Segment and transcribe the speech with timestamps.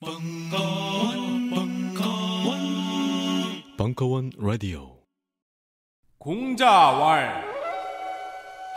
[0.00, 2.58] 벙커원, 벙커원,
[3.76, 4.98] 벙커원 라디오.
[6.18, 7.44] 공자왈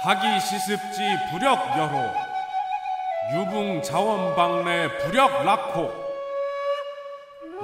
[0.04, 1.00] 하기 시습지
[1.30, 2.12] 부력 여호
[3.36, 5.92] 유붕 자원방래 부력 락호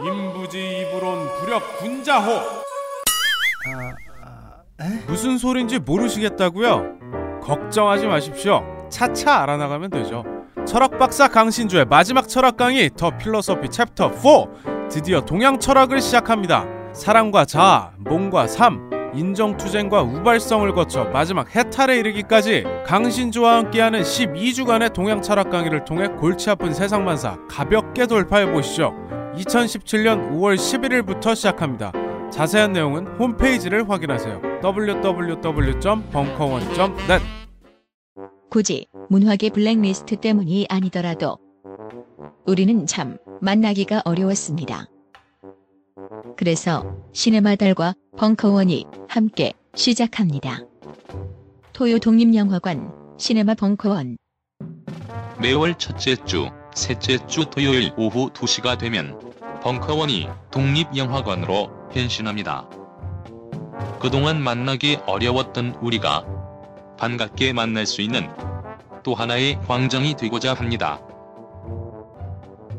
[0.06, 2.40] 임부지 이불온 부력 군자호
[5.08, 7.40] 무슨 소린지 모르시겠다고요?
[7.42, 8.88] 걱정하지 마십시오.
[8.92, 10.37] 차차 알아나가면 되죠.
[10.68, 16.66] 철학 박사 강신주의 마지막 철학 강의 더 필로소피 챕터 4 드디어 동양 철학을 시작합니다.
[16.92, 25.50] 사랑과 자아, 몸과 삶, 인정투쟁과 우발성을 거쳐 마지막 해탈에 이르기까지 강신주와 함께하는 12주간의 동양 철학
[25.50, 28.94] 강의를 통해 골치 아픈 세상만사 가볍게 돌파해 보시죠.
[29.38, 31.94] 2017년 5월 11일부터 시작합니다.
[32.30, 34.42] 자세한 내용은 홈페이지를 확인하세요.
[34.62, 37.37] www.벙커원.net
[38.50, 41.38] 굳이 문학의 블랙리스트 때문이 아니더라도
[42.46, 44.88] 우리는 참 만나기가 어려웠습니다.
[46.38, 50.62] 그래서 시네마 달과 벙커원이 함께 시작합니다.
[51.74, 54.18] 토요 독립영화관 시네마 벙커원
[55.40, 59.20] 매월 첫째 주, 셋째 주 토요일 오후 2시가 되면
[59.62, 62.70] 벙커원이 독립영화관으로 변신합니다.
[64.00, 66.37] 그동안 만나기 어려웠던 우리가
[66.98, 68.28] 반갑게 만날 수 있는
[69.04, 71.00] 또 하나의 광장이 되고자 합니다.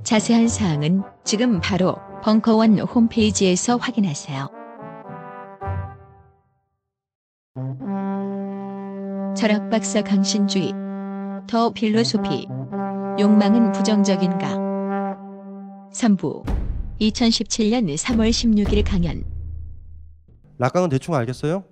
[0.03, 4.49] 자세한 사항은 지금 바로 벙커원 홈페이지에서 확인하세요.
[9.37, 10.73] 철학 박사 강신주의
[11.47, 12.47] 더 필로소피
[13.21, 14.57] 욕망은 부정적인가
[15.93, 16.45] 3부
[17.01, 19.25] 2017년 3월 16일 강연
[20.59, 21.65] 락강은 대충 알겠어요?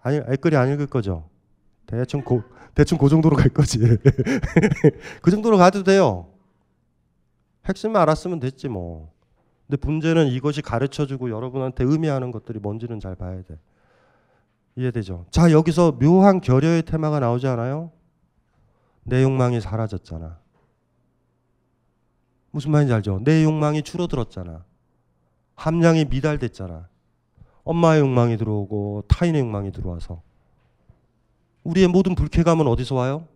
[0.00, 1.28] 아니 알거리 안 읽을 거죠.
[1.86, 2.42] 대충 고
[2.74, 3.78] 대충 그 정도로 갈 거지.
[5.22, 6.28] 그 정도로 가도 돼요.
[7.64, 9.12] 핵심만 알았으면 됐지 뭐.
[9.66, 13.58] 근데 문제는 이것이 가르쳐주고 여러분한테 의미하는 것들이 뭔지는 잘 봐야 돼.
[14.76, 15.26] 이해되죠?
[15.30, 17.90] 자 여기서 묘한 결여의 테마가 나오지 않아요?
[19.02, 20.38] 내 욕망이 사라졌잖아.
[22.50, 23.20] 무슨 말인지 알죠?
[23.24, 24.64] 내 욕망이 줄어들었잖아.
[25.54, 26.88] 함량이 미달됐잖아.
[27.68, 30.22] 엄마의 욕망이 들어오고 타인의 욕망이 들어와서
[31.64, 33.26] 우리의 모든 불쾌감은 어디서 와요?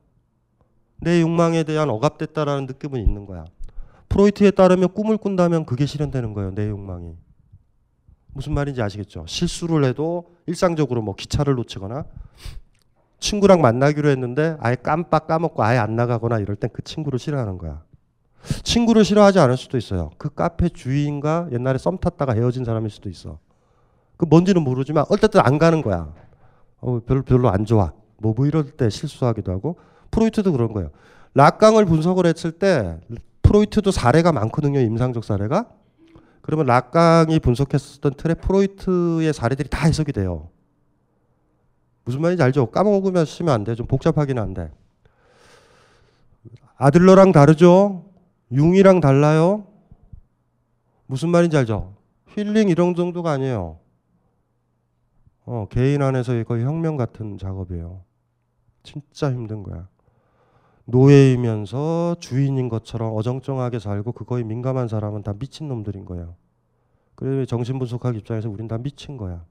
[0.97, 3.44] 내 욕망에 대한 억압됐다라는 느낌은 있는 거야.
[4.09, 6.54] 프로이트에 따르면 꿈을 꾼다면 그게 실현되는 거예요.
[6.54, 7.15] 내 욕망이.
[8.28, 9.26] 무슨 말인지 아시겠죠?
[9.28, 12.06] 실수를 해도 일상적으로 뭐 기차를 놓치거나
[13.19, 17.82] 친구랑 만나기로 했는데 아예 깜빡 까먹고 아예 안 나가거나 이럴 땐 그 친구를 싫어하는 거야.
[18.62, 20.10] 친구를 싫어하지 않을 수도 있어요.
[20.16, 23.38] 그 카페 주인과 옛날에 썸 탔다가 헤어진 사람일 수도 있어.
[24.17, 26.12] 그 뭔지는 모르지만 어쨌든 안 가는 거야.
[26.81, 27.93] 어, 별로 별로 안 좋아.
[28.19, 29.78] 뭐, 뭐 이럴 때 실수하기도 하고
[30.11, 30.91] 프로이트도 그런 거예요.
[31.34, 33.01] 락강을 분석을 했을 때
[33.43, 34.81] 프로이트도 사례가 많거든요.
[34.81, 35.69] 임상적 사례가.
[36.41, 40.49] 그러면 락강이 분석했었던 틀에 프로이트의 사례들이 다 해석이 돼요.
[42.05, 42.67] 무슨 말인지 알죠?
[42.67, 43.75] 까먹으면 쓰면 안 돼.
[43.75, 44.71] 좀 복잡하긴 한데.
[46.77, 48.06] 아들러랑 다르죠?
[48.51, 49.67] 융이랑 달라요?
[51.06, 51.95] 무슨 말인지 알죠?
[52.28, 53.78] 힐링 이런 정도가 아니에요.
[55.44, 58.03] 어, 개인 안에서 거의 혁명 같은 작업이에요.
[58.82, 59.88] 진짜 힘든 거야.
[60.84, 66.34] 노예이면서 주인인 것처럼 어정쩡하게 살고 그거에 민감한 사람은 다 미친 놈들인 거예요.
[67.14, 69.44] 그래서 정신분석학 입장에서 우린 다 미친 거야.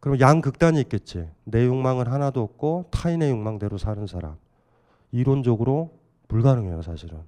[0.00, 1.28] 그럼 양극단이 있겠지.
[1.44, 4.36] 내 욕망은 하나도 없고 타인의 욕망대로 사는 사람.
[5.12, 5.90] 이론적으로
[6.28, 7.18] 불가능해요, 사실은.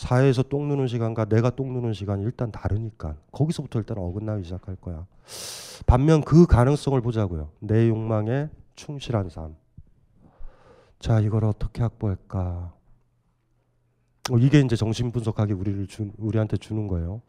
[0.00, 5.06] 사회에서 똥 누는 시간과 내가 똥 누는 시간이 일단 다르니까 거기서부터 일단 어긋나기 시작할 거야.
[5.86, 7.50] 반면 그 가능성을 보자고요.
[7.58, 9.56] 내 욕망에 충실한 삶.
[11.00, 12.72] 자, 이걸 어떻게 확보할까?
[14.30, 17.20] 어, 이게 이제 정신 분석학이 우리를 주, 우리한테 주는 거예요.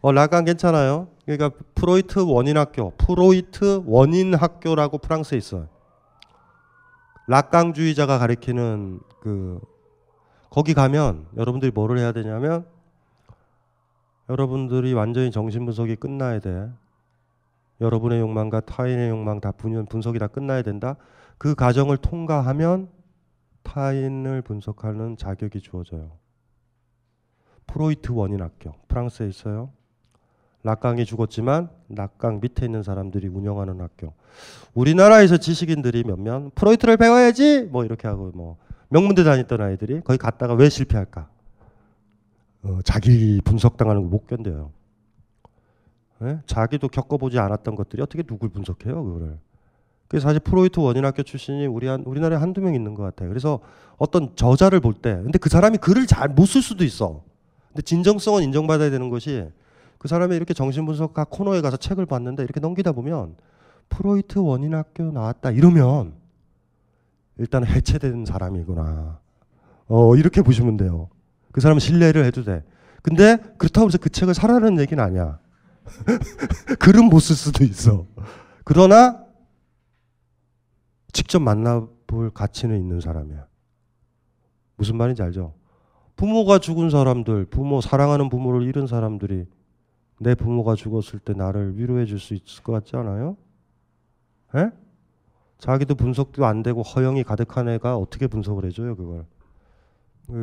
[0.00, 1.08] 어, 라간 괜찮아요.
[1.26, 5.68] 그러니까 프로이트 원인 학교, 프로이트 원인 학교라고 프랑스에 있어요.
[7.26, 9.60] 락강주의자가 가리키는 그
[10.52, 12.66] 거기 가면 여러분들이 뭐를 해야 되냐면
[14.28, 16.70] 여러분들이 완전히 정신분석이 끝나야 돼.
[17.80, 20.96] 여러분의 욕망과 타인의 욕망 다 분연 분석이 다 끝나야 된다.
[21.38, 22.90] 그 과정을 통과하면
[23.62, 26.10] 타인을 분석하는 자격이 주어져요.
[27.66, 29.70] 프로이트 원인 학교 프랑스에 있어요.
[30.64, 34.12] 락강이 죽었지만 락강 밑에 있는 사람들이 운영하는 학교.
[34.74, 38.58] 우리나라에서 지식인들이 몇몇 프로이트를 배워야지 뭐 이렇게 하고 뭐
[38.92, 41.28] 명문대 다녔던 아이들이 거기 갔다가 왜 실패할까?
[42.64, 44.70] 어, 자기 분석당하는 걸못 견뎌요.
[46.18, 46.38] 네?
[46.46, 49.38] 자기도 겪어보지 않았던 것들이 어떻게 누굴 분석해요, 그거를.
[50.08, 53.30] 그 사실 프로이트 원인학교 출신이 우리 한 우리나라에 한두 명 있는 것 같아요.
[53.30, 53.60] 그래서
[53.96, 57.22] 어떤 저자를 볼 때, 근데 그 사람이 글을 잘 못 쓸 수도 있어.
[57.68, 59.48] 근데 진정성은 인정받아야 되는 것이
[59.96, 63.36] 그 사람이 이렇게 정신분석학 코너에 가서 책을 봤는데 이렇게 넘기다 보면
[63.88, 66.12] 프로이트 원인학교 나왔다 이러면
[67.42, 69.18] 일단 해체된 사람이구나.
[69.88, 71.08] 어 이렇게 보시면 돼요.
[71.50, 72.62] 그 사람은 신뢰를 해도 돼.
[73.02, 75.40] 근데 그렇다고 해서 그 책을 사라는 얘기는 아니야.
[76.78, 78.06] 글은 못 쓸 수도 있어.
[78.64, 79.24] 그러나
[81.12, 83.44] 직접 만나볼 가치는 있는 사람이야.
[84.76, 85.54] 무슨 말인지 알죠?
[86.14, 89.46] 부모가 죽은 사람들, 부모 사랑하는 부모를 잃은 사람들이
[90.20, 93.36] 내 부모가 죽었을 때 나를 위로해 줄 수 있을 것 같지 않아요?
[94.54, 94.70] 에?
[95.62, 99.24] 자기도 분석도 안 되고 허영이 가득한 애가 어떻게 분석을 해줘요 그걸?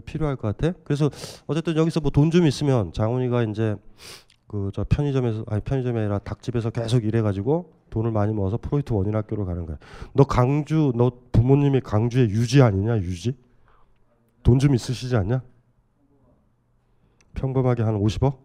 [0.06, 0.77] 필요할 것 같아.
[0.86, 1.10] 그래서
[1.45, 3.75] 어쨌든 여기서 뭐 돈 좀 있으면 장훈이가 이제
[4.48, 9.45] 그 저 편의점에서 아니 편의점이 아니라 닭집에서 계속 일해가지고 돈을 많이 모아서 프로이트 원인 학교로
[9.45, 9.77] 가는 거야.
[10.13, 13.36] 너 강주 너 부모님이 강주에 유지 아니냐 유지?
[14.44, 15.42] 돈 좀 있으시지 않냐?
[17.33, 18.38] 평범하게 한 50억?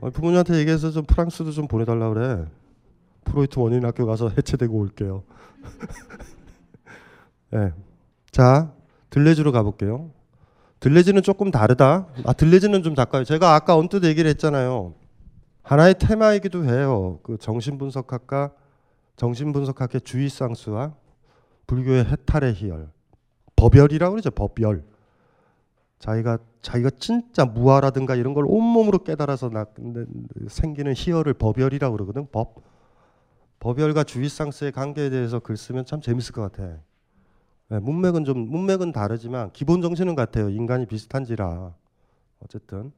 [0.00, 2.46] 어, 부모님한테 얘기해서 좀 프랑스도 좀 보내달라 그래.
[3.24, 5.22] 프로이트 원인 학교 가서 해체되고 올게요.
[7.50, 7.72] 네.
[8.30, 8.72] 자
[9.10, 10.10] 들레즈로 가볼게요.
[10.80, 12.06] 들레즈는 조금 다르다.
[12.24, 13.24] 아 들레즈는 좀 작가요.
[13.24, 14.94] 제가 아까 언뜻 얘기를 했잖아요.
[15.62, 17.18] 하나의 테마이기도 해요.
[17.22, 18.52] 그 정신분석학과
[19.16, 20.94] 정신분석학의 주의상수와
[21.66, 22.88] 불교의 해탈의 희열,
[23.54, 24.30] 법열이라고 그러죠.
[24.30, 24.82] 법열.
[25.98, 29.66] 자기가 자기가 진짜 무아라든가 이런 걸 온몸으로 깨달아서 나,
[30.48, 32.26] 생기는 희열을 법열이라고 그러거든.
[32.32, 32.62] 법.
[33.60, 36.78] 법열과 주의상스의 관계에 대해서 글 쓰면 참 재밌을 것 같아.
[37.68, 40.48] 네, 문맥은 좀 문맥은 다르지만 기본 정신은 같아요.
[40.48, 41.72] 인간이 비슷한지라.
[42.40, 42.90] 어쨌든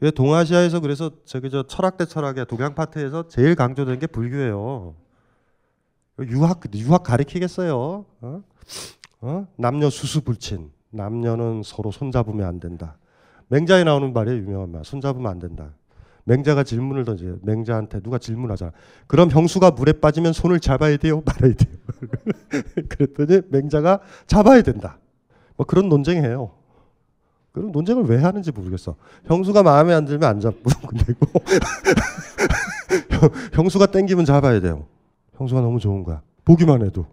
[0.00, 4.94] 왜 동아시아에서 그래서 저기 저 철학 대 철학의 독양 파트에서 제일 강조된 게 불교예요.
[6.20, 8.04] 유학 유학 가리키겠어요.
[8.20, 8.42] 어?
[9.20, 9.46] 어?
[9.56, 10.72] 남녀 수수불친.
[10.90, 12.96] 남녀는 서로 손잡으면 안 된다.
[13.48, 14.38] 맹자에 나오는 말이에요.
[14.38, 14.84] 유명한 말.
[14.84, 15.74] 손잡으면 안 된다.
[16.28, 17.38] 맹자가 질문을 던져요.
[17.42, 18.72] 맹자한테 누가 질문하잖아.
[19.06, 21.22] 그럼 형수가 물에 빠지면 손을 잡아야 돼요?
[21.26, 21.74] 말아야 돼요?
[22.88, 24.98] 그랬더니 맹자가 잡아야 된다.
[25.56, 26.50] 뭐 그런 논쟁해요.
[27.52, 28.96] 그럼 논쟁을 왜 하는지 모르겠어.
[29.24, 30.68] 형수가 마음에 안 들면 안 잡고
[31.06, 31.32] 되고
[33.54, 34.84] 형수가 땡기면 잡아야 돼요.
[35.36, 36.20] 형수가 너무 좋은 거야.
[36.44, 37.06] 보기만 해도.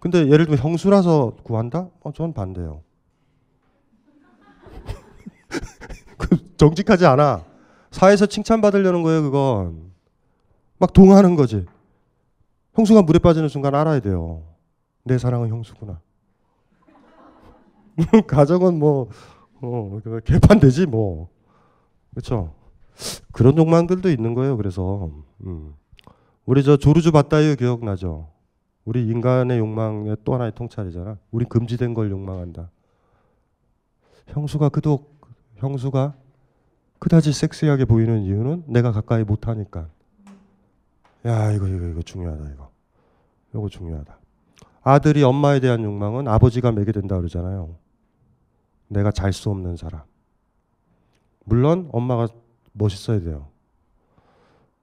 [0.00, 1.88] 근데 예를 들면 형수라서 구한다?
[2.00, 2.80] 어, 전 반대요.
[6.16, 7.51] 그 정직하지 않아.
[7.92, 9.92] 사회에서 칭찬받으려는 거예요, 그건.
[10.78, 11.64] 막 동하는 거지.
[12.74, 14.42] 형수가 물에 빠지는 순간 알아야 돼요.
[15.04, 16.00] 내 사랑은 형수구나.
[18.26, 19.08] 가정은 뭐,
[19.60, 21.28] 어, 개판되지 뭐.
[22.10, 22.54] 그렇죠.
[23.30, 24.56] 그런 욕망들도 있는 거예요.
[24.56, 25.10] 그래서
[25.44, 25.74] 음.
[26.44, 28.28] 우리 저 조르주 바다유 기억나죠?
[28.84, 31.18] 우리 인간의 욕망의 또 하나의 통찰이잖아.
[31.30, 32.70] 우리 금지된 걸 욕망한다.
[34.28, 35.12] 형수가 그도
[35.56, 36.14] 형수가
[37.02, 39.88] 그다지 섹시하게 보이는 이유는 내가 가까이 못 하니까.
[41.26, 42.70] 야, 이거 이거 이거 중요하다 이거.
[43.52, 44.16] 이거 중요하다.
[44.82, 47.74] 아들이 엄마에 대한 욕망은 아버지가 매게 된다 그러잖아요.
[48.86, 50.02] 내가 잘 수 없는 사람.
[51.44, 52.28] 물론 엄마가
[52.70, 53.48] 멋있어야 돼요.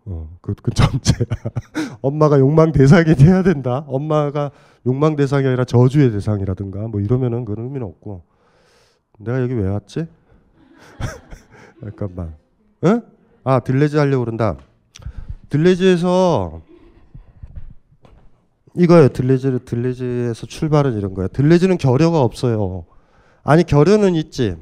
[0.04, 1.26] 어, 그, 그 전제야.
[2.02, 3.86] 엄마가 욕망 대상이 돼야 된다.
[3.88, 4.52] 엄마가
[4.86, 8.24] 욕망 대상이 아니라 저주의 대상이라든가 뭐 이러면은 그런 의미는 없고.
[9.20, 10.06] 내가 여기 왜 왔지?
[11.82, 12.36] 잠깐만.
[12.86, 13.02] 응?
[13.44, 14.58] 아 들레즈 하려고 그런다.
[15.50, 16.62] 들레즈에서
[18.76, 19.10] 이거예요.
[19.10, 21.28] 들레즈 들레즈에서 출발은 이런 거예요.
[21.30, 22.86] 들레즈는 결여가 없어요.
[23.44, 24.56] 아니 결여는 있지.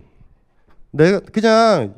[0.91, 1.95] 내가 그냥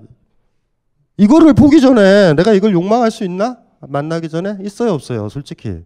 [1.18, 3.58] 이거를 보기 전에 내가 이걸 욕망할 수 있나?
[3.82, 5.84] 만나기 전에 있어요, 없어요, 솔직히.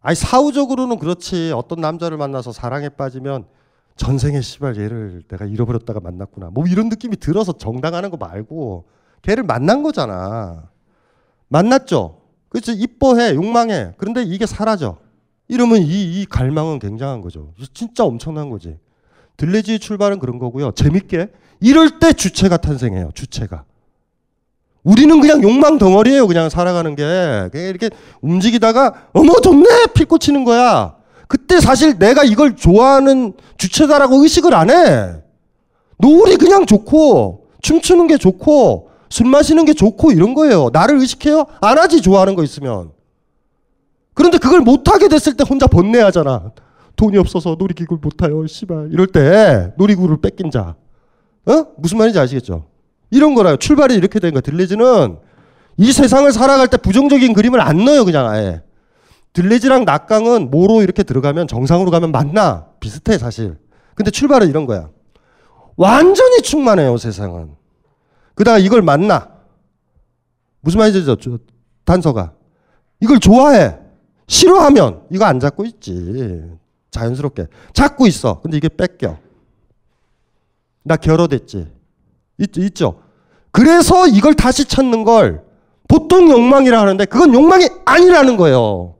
[0.00, 1.52] 아니 사후적으로는 그렇지.
[1.54, 3.46] 어떤 남자를 만나서 사랑에 빠지면
[3.96, 6.50] 전생에 씨발 얘를 내가 잃어버렸다가 만났구나.
[6.52, 8.84] 뭐 이런 느낌이 들어서 정당하는 거 말고
[9.22, 10.64] 걔를 만난 거잖아.
[11.48, 12.20] 만났죠.
[12.48, 13.92] 그렇지 이뻐해, 욕망해.
[13.96, 14.98] 그런데 이게 사라져.
[15.48, 17.52] 이러면 이, 이 갈망은 굉장한 거죠.
[17.72, 18.78] 진짜 엄청난 거지.
[19.36, 20.72] 들레지의 출발은 그런 거고요.
[20.72, 21.28] 재밌게
[21.60, 23.10] 이럴 때 주체가 탄생해요.
[23.14, 23.64] 주체가.
[24.82, 26.26] 우리는 그냥 욕망 덩어리예요.
[26.26, 27.48] 그냥 살아가는 게.
[27.50, 30.96] 그냥 이렇게 움직이다가 어머 좋네 필 꽂히는 거야.
[31.28, 35.14] 그때 사실 내가 이걸 좋아하는 주체다라고 의식을 안 해.
[35.98, 40.70] 노을이 그냥 좋고 춤추는 게 좋고 술 마시는 게 좋고 이런 거예요.
[40.72, 41.46] 나를 의식해요?
[41.60, 42.90] 안 하지 좋아하는 거 있으면.
[44.14, 46.52] 그런데 그걸 못 하게 됐을 때 혼자 번뇌하잖아.
[46.96, 48.46] 돈이 없어서 놀이기구를 못 타요.
[48.46, 48.88] 씨발.
[48.92, 50.74] 이럴 때 놀이기구를 뺏긴 자.
[51.46, 51.66] 어?
[51.76, 52.64] 무슨 말인지 아시겠죠?
[53.10, 53.56] 이런 거라요.
[53.56, 54.40] 출발이 이렇게 된 거야.
[54.40, 55.18] 들레즈는
[55.76, 58.62] 이 세상을 살아갈 때 부정적인 그림을 안 넣어요, 그냥 아예.
[59.36, 62.68] 들레지랑 낙강은 모로 이렇게 들어가면 정상으로 가면 맞나?
[62.80, 63.58] 비슷해, 사실.
[63.94, 64.88] 근데 출발은 이런 거야.
[65.76, 67.54] 완전히 충만해요, 세상은.
[68.34, 69.28] 그다가 이걸 만나.
[70.62, 71.38] 무슨 말인지 저, 저
[71.84, 72.32] 단서가.
[73.00, 73.76] 이걸 좋아해.
[74.26, 76.42] 싫어하면 이거 안 잡고 있지.
[76.90, 77.48] 자연스럽게.
[77.74, 78.40] 잡고 있어.
[78.40, 79.18] 근데 이게 뺏겨.
[80.82, 80.96] 나.
[82.38, 83.02] 있, 있죠.
[83.50, 85.44] 그래서 이걸 다시 찾는 걸
[85.88, 88.95] 보통 욕망이라 하는데 그건 욕망이 아니라는 거예요.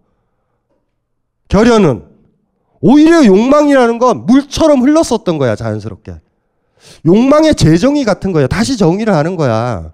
[1.49, 2.05] 결여는
[2.81, 6.21] 오히려 욕망이라는 건 물처럼 흘렀었던 거야 자연스럽게.
[7.05, 8.49] 욕망의 재정의 같은 거예요.
[8.49, 9.93] 다시 정의를 하는 거야.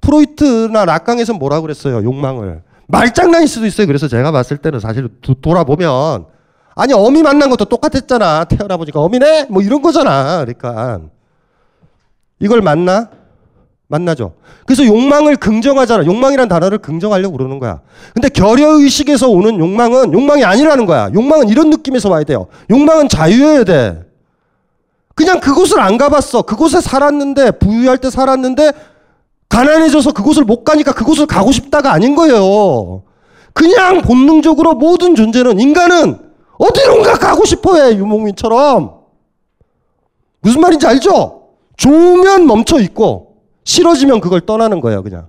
[0.00, 2.02] 프로이트나 락강에서 뭐라 그랬어요?
[2.02, 3.86] 욕망을 말장난일 수도 있어요.
[3.86, 6.26] 그래서 제가 봤을 때는 사실 도, 돌아보면
[6.74, 8.44] 아니 어미 만난 것도 똑같았잖아.
[8.44, 10.44] 태어나 보니까 어미네 뭐 이런 거잖아.
[10.44, 11.00] 그러니까
[12.38, 13.10] 이걸 만나
[13.90, 14.34] 만나죠.
[14.66, 16.06] 그래서 욕망을 긍정하잖아.
[16.06, 17.80] 욕망이란 단어를 긍정하려고 그러는 거야.
[18.14, 21.10] 근데 결여의식에서 오는 욕망은 욕망이 아니라는 거야.
[21.12, 22.46] 욕망은 이런 느낌에서 와야 돼요.
[22.70, 24.04] 욕망은 자유여야 돼.
[25.16, 26.42] 그냥 그곳을 안 가봤어.
[26.42, 28.72] 그곳에 살았는데, 부유할 때 살았는데,
[29.48, 33.02] 가난해져서 그곳을 못 가니까 그곳을 가고 싶다가 아닌 거예요.
[33.52, 36.16] 그냥 본능적으로 모든 존재는, 인간은
[36.58, 37.96] 어디론가 가고 싶어 해.
[37.96, 39.00] 유목민처럼.
[40.42, 41.48] 무슨 말인지 알죠?
[41.76, 43.29] 좋으면 멈춰 있고,
[43.70, 45.28] 싫어지면 그걸 떠나는 거예요, 그냥.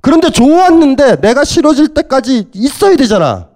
[0.00, 3.48] 그런데 좋았는데 내가 싫어질 때까지 있어야 되잖아.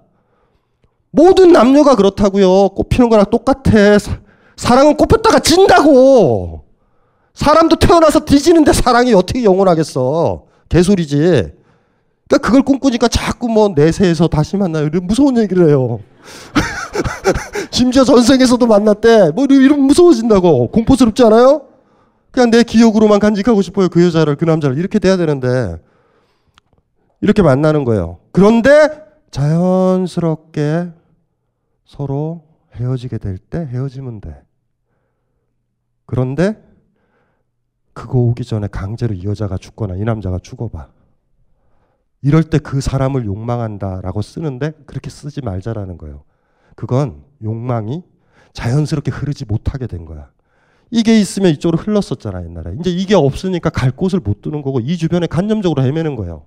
[1.13, 2.71] 모든 남녀가 그렇다고요.
[2.71, 3.99] 꽃피는 거랑 똑같아.
[4.57, 6.65] 사랑은 꽃폈다가 진다고.
[7.35, 10.47] 사람도 태어나서 뒤지는데 사랑이 어떻게 영원하겠어.
[10.69, 11.17] 개소리지.
[12.29, 14.87] 그러니까 그걸 꿈꾸니까 자꾸 뭐 내세에서 다시 만나요.
[14.87, 16.01] 이런 무서운 얘기를 해요.
[17.71, 19.31] 심지어 전생에서도 만났대.
[19.31, 20.73] 뭐 이런 무서워진다고.
[20.73, 21.72] 공포스럽지 않아요?
[22.33, 23.89] 그냥 내 기억으로만 간직하고 싶어요.
[23.89, 24.79] 그 여자를, 그 남자를.
[24.79, 25.77] 이렇게 돼야 되는데.
[27.21, 28.19] 이렇게 만나는 거예요.
[28.33, 28.89] 그런데
[29.31, 30.91] 자연스럽게
[31.85, 34.43] 서로 헤어지게 될 때 헤어지면 돼.
[36.07, 36.61] 그런데
[37.93, 40.89] 그거 오기 전에 강제로 이 여자가 죽거나 이 남자가 죽어봐.
[42.23, 46.25] 이럴 때 그 사람을 욕망한다라고 쓰는데 그렇게 쓰지 말자라는 거예요.
[46.77, 48.03] 그건 욕망이
[48.55, 50.31] 자연스럽게 흐르지 못하게 된 거야.
[50.93, 52.77] 이게 있으면 이쪽으로 흘렀었잖아 옛날에.
[52.79, 56.45] 이제 이게 없으니까 갈 곳을 못 두는 거고 이 주변에 간접적으로 헤매는 거예요.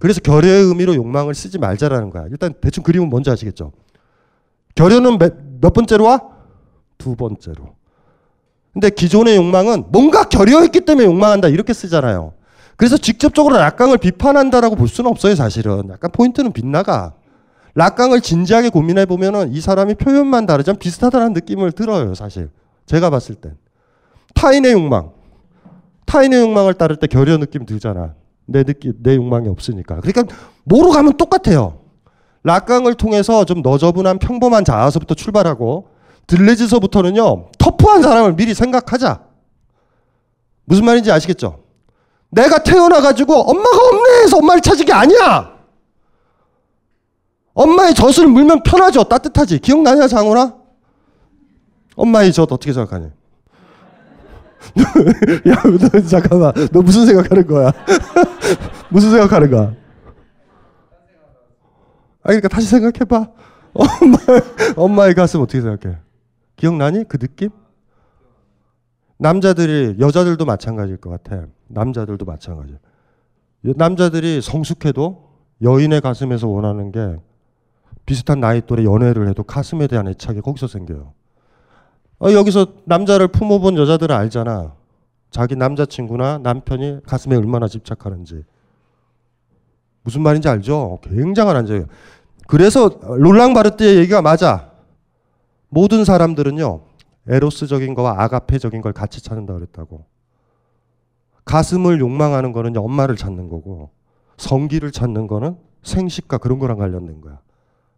[0.00, 2.26] 그래서 결여의 의미로 욕망을 쓰지 말자라는 거야.
[2.28, 3.70] 일단 대충 그림은 뭔지 아시겠죠?
[4.74, 6.20] 결여는 몇, 몇 번째로 와?
[6.98, 7.76] 두 번째로.
[8.72, 12.32] 근데 기존의 욕망은 뭔가 결여했기 때문에 욕망한다 이렇게 쓰잖아요.
[12.76, 15.88] 그래서 직접적으로 락강을 비판한다라고 볼 수는 없어요, 사실은.
[15.88, 17.12] 약간 포인트는 빗나가.
[17.76, 22.50] 락강을 진지하게 고민해 보면은 이 사람이 표현만 다르지만 비슷하다는 느낌을 들어요, 사실.
[22.86, 23.56] 제가 봤을 땐.
[24.34, 25.12] 타인의 욕망.
[26.06, 28.14] 타인의 욕망을 따를 때 결여 느낌 들잖아.
[28.46, 30.00] 내 느낌, 내 욕망이 없으니까.
[30.00, 30.34] 그러니까
[30.64, 31.80] 뭐로 가면 똑같아요.
[32.44, 35.88] 락강을 통해서 좀 너저분한 평범한 자아서부터 출발하고
[36.26, 39.22] 들레지서부터는요 터프한 사람을 미리 생각하자.
[40.64, 41.60] 무슨 말인지 아시겠죠?
[42.30, 45.52] 내가 태어나가지고 엄마가 없네 해서 엄마를 찾은 게 아니야.
[47.54, 49.04] 엄마의 젖을 물면 편하죠.
[49.04, 49.58] 따뜻하지.
[49.58, 50.61] 기억나냐 장훈아?
[51.96, 53.06] 엄마의 젖 어떻게 생각하니?
[55.48, 56.52] 야, 너 잠깐만.
[56.72, 57.72] 너 무슨 생각하는 거야?
[58.90, 59.74] 무슨 생각하는 거야?
[62.22, 63.30] 아, 그러니까 다시 생각해봐.
[63.74, 64.42] 엄마의,
[64.76, 65.98] 엄마의 가슴 어떻게 생각해?
[66.56, 67.04] 기억나니?
[67.08, 67.50] 그 느낌?
[69.18, 71.46] 남자들이, 여자들도 마찬가지일 것 같아.
[71.68, 72.76] 남자들도 마찬가지.
[73.62, 75.30] 남자들이 성숙해도
[75.62, 77.16] 여인의 가슴에서 원하는 게
[78.04, 81.12] 비슷한 나이 또래 연애를 해도 가슴에 대한 애착이 거기서 생겨요.
[82.22, 84.74] 어, 여기서 남자를 품어본 여자들은 알잖아.
[85.30, 88.44] 자기 남자친구나 남편이 가슴에 얼마나 집착하는지.
[90.04, 91.00] 무슨 말인지 알죠?
[91.02, 91.86] 굉장한 안정이에요.
[92.46, 94.70] 그래서 롤랑 바르트의 얘기가 맞아.
[95.68, 96.82] 모든 사람들은요.
[97.28, 100.04] 에로스적인 거와 아가페적인 걸 같이 찾는다 그랬다고.
[101.44, 103.90] 가슴을 욕망하는 거는 엄마를 찾는 거고
[104.36, 107.40] 성기를 찾는 거는 생식과 그런 거랑 관련된 거야.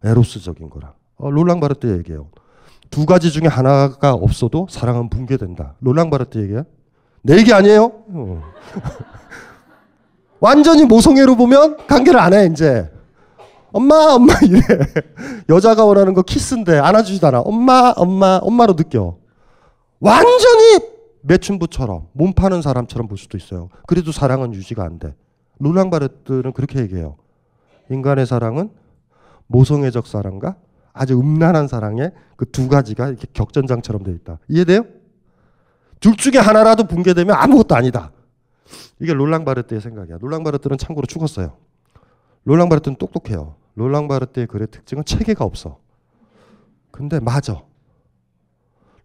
[0.03, 0.93] 에로스적인 거랑.
[1.17, 2.29] 어, 롤랑 바르트 얘기예요.
[2.89, 5.75] 두 가지 중에 하나가 없어도 사랑은 붕괴된다.
[5.81, 6.63] 롤랑 바르트 얘기야?
[7.23, 7.85] 내 얘기 아니에요?
[7.85, 8.41] 어.
[10.39, 12.91] 완전히 모성애로 보면 관계를 안 해, 이제.
[13.71, 14.59] 엄마, 엄마, 이래.
[15.49, 17.41] 여자가 원하는 거 키스인데 안아주지도 않아.
[17.41, 19.17] 엄마, 엄마, 엄마로 느껴.
[19.99, 20.79] 완전히
[21.21, 23.69] 매춘부처럼, 몸 파는 사람처럼 볼 수도 있어요.
[23.87, 25.15] 그래도 사랑은 유지가 안 돼.
[25.59, 27.15] 롤랑 바르트는 그렇게 얘기해요.
[27.89, 28.69] 인간의 사랑은
[29.47, 30.55] 모성애적 사랑과
[30.95, 34.39] 아주 음란한 사랑의 그두 가지가 이렇게 격전장처럼 돼 있다.
[34.47, 34.85] 이해돼요?
[35.99, 38.11] 둘 중에 하나라도 붕괴되면 아무것도 아니다.
[38.99, 40.17] 이게 롤랑 바르트의 생각이야.
[40.21, 41.57] 롤랑 바르트는 참고로 죽었어요.
[42.45, 43.55] 롤랑 바르트는 똑똑해요.
[43.75, 45.79] 롤랑 바르트의 글의 특징은 체계가 없어.
[46.91, 47.61] 근데 맞아.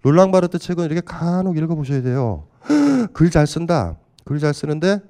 [0.02, 2.46] 롤랑 바르트 책은 이렇게 간혹 읽어보셔야 돼요.
[3.12, 3.96] 글 잘 쓴다.
[4.24, 5.00] 글 잘 쓰는데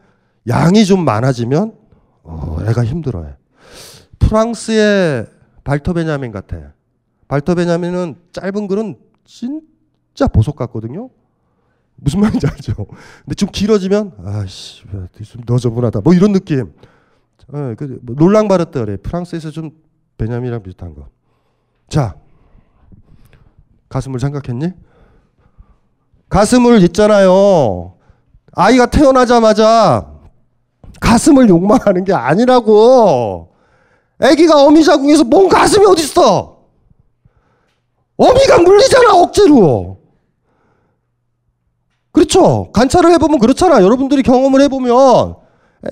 [0.49, 1.75] 양이 좀 많아지면
[2.22, 3.34] 어, 애가 힘들어해.
[4.18, 5.26] 프랑스의
[5.64, 6.73] 발터 베냐민 같아.
[7.29, 11.11] 발터 베냐민은 짧은 글은 진짜 보석 같거든요.
[11.97, 12.75] 무슨 말인지 알죠?
[13.25, 14.83] 근데 좀 길어지면 아씨
[15.25, 16.00] 좀 너저분하다.
[16.00, 16.73] 뭐 이런 느낌.
[17.52, 18.97] 어, 그 롤랑 바르트 그래.
[18.97, 19.71] 프랑스에서 좀
[20.17, 21.09] 베냐민이랑 비슷한 거.
[21.88, 22.14] 자,
[23.88, 24.73] 가슴을 생각했니?
[26.29, 27.95] 가슴을 있잖아요.
[28.52, 30.12] 아이가 태어나자마자
[31.00, 33.50] 가슴을 욕망하는 게 아니라고.
[34.21, 36.59] 아기가 어미 자궁에서 뭔 가슴이 어딨어?
[38.17, 39.99] 어미가 물리잖아 억지로.
[42.12, 42.71] 그렇죠.
[42.73, 43.83] 관찰을 해보면 그렇잖아.
[43.83, 45.37] 여러분들이 경험을 해보면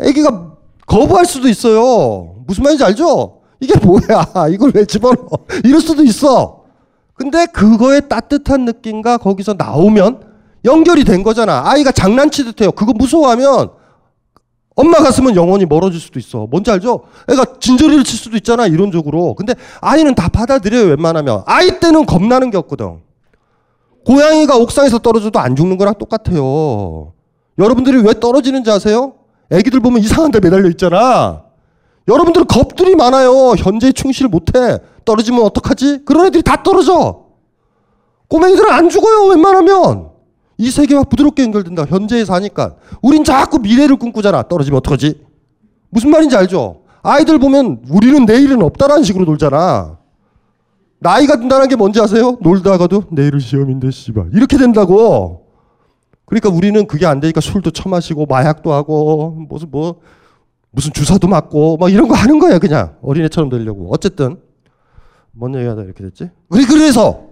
[0.05, 0.57] 아기가
[0.87, 2.35] 거부할 수도 있어요.
[2.47, 3.41] 무슨 말인지 알죠?
[3.61, 4.49] 이게 뭐야?
[4.53, 5.29] 이걸 왜 집어넣어?
[5.65, 6.65] 이럴 수도 있어.
[7.15, 10.23] 근데 그거의 따뜻한 느낌과 거기서 나오면
[10.65, 11.63] 연결이 된 거잖아.
[11.65, 12.73] 아이가 장난치듯 해요.
[12.73, 13.71] 그거 무서워하면
[14.79, 16.47] 엄마 가슴은 영원히 멀어질 수도 있어.
[16.49, 17.01] 뭔지 알죠?
[17.29, 18.69] 애가 진저리를 칠 수도 있잖아.
[18.69, 19.35] 이론적으로.
[19.35, 20.91] 근데 아이는 다 받아들여요.
[20.91, 21.43] 웬만하면.
[21.47, 23.01] 아이 때는 겁나는 게 없거든.
[24.07, 27.13] 고양이가 옥상에서 떨어져도 안 죽는 거랑 똑같아요.
[27.59, 29.15] 여러분들이 왜 떨어지는지 아세요?
[29.51, 31.43] 애기들 보면 이상한 데 매달려 있잖아.
[32.07, 33.55] 여러분들은 겁들이 많아요.
[33.59, 34.79] 현재에 충실 못해.
[35.05, 36.05] 떨어지면 어떡하지?
[36.05, 37.25] 그런 애들이 다 떨어져.
[38.29, 39.27] 꼬맹이들은 안 죽어요.
[39.31, 40.08] 웬만하면.
[40.59, 41.85] 이 세계와 부드럽게 연결된다.
[41.85, 42.75] 현재에 사니까.
[43.01, 44.43] 우린 자꾸 미래를 꿈꾸잖아.
[44.43, 45.21] 떨어지면 어떡하지?
[45.91, 46.83] 무슨 말인지 알죠?
[47.03, 49.99] 아이들 보면 우리는 내일은 없다라는 식으로 놀잖아.
[50.99, 52.37] 나이가 든다는 게 뭔지 아세요?
[52.41, 54.31] 놀다가도 내일은 시험인데 씨발.
[54.35, 55.47] 이렇게 된다고.
[56.25, 60.01] 그러니까 우리는 그게 안 되니까 술도 처마시고 마약도 하고 무슨 뭐
[60.73, 63.89] 무슨 주사도 맞고 막 이런 거 하는 거야 그냥 어린애처럼 되려고.
[63.93, 64.39] 어쨌든
[65.31, 66.31] 뭔 얘기하다 이렇게 됐지?
[66.51, 67.28] 그래서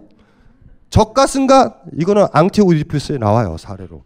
[0.91, 4.05] 젖가슴과 이거는 앙티오이디푸스에 나와요 사례로.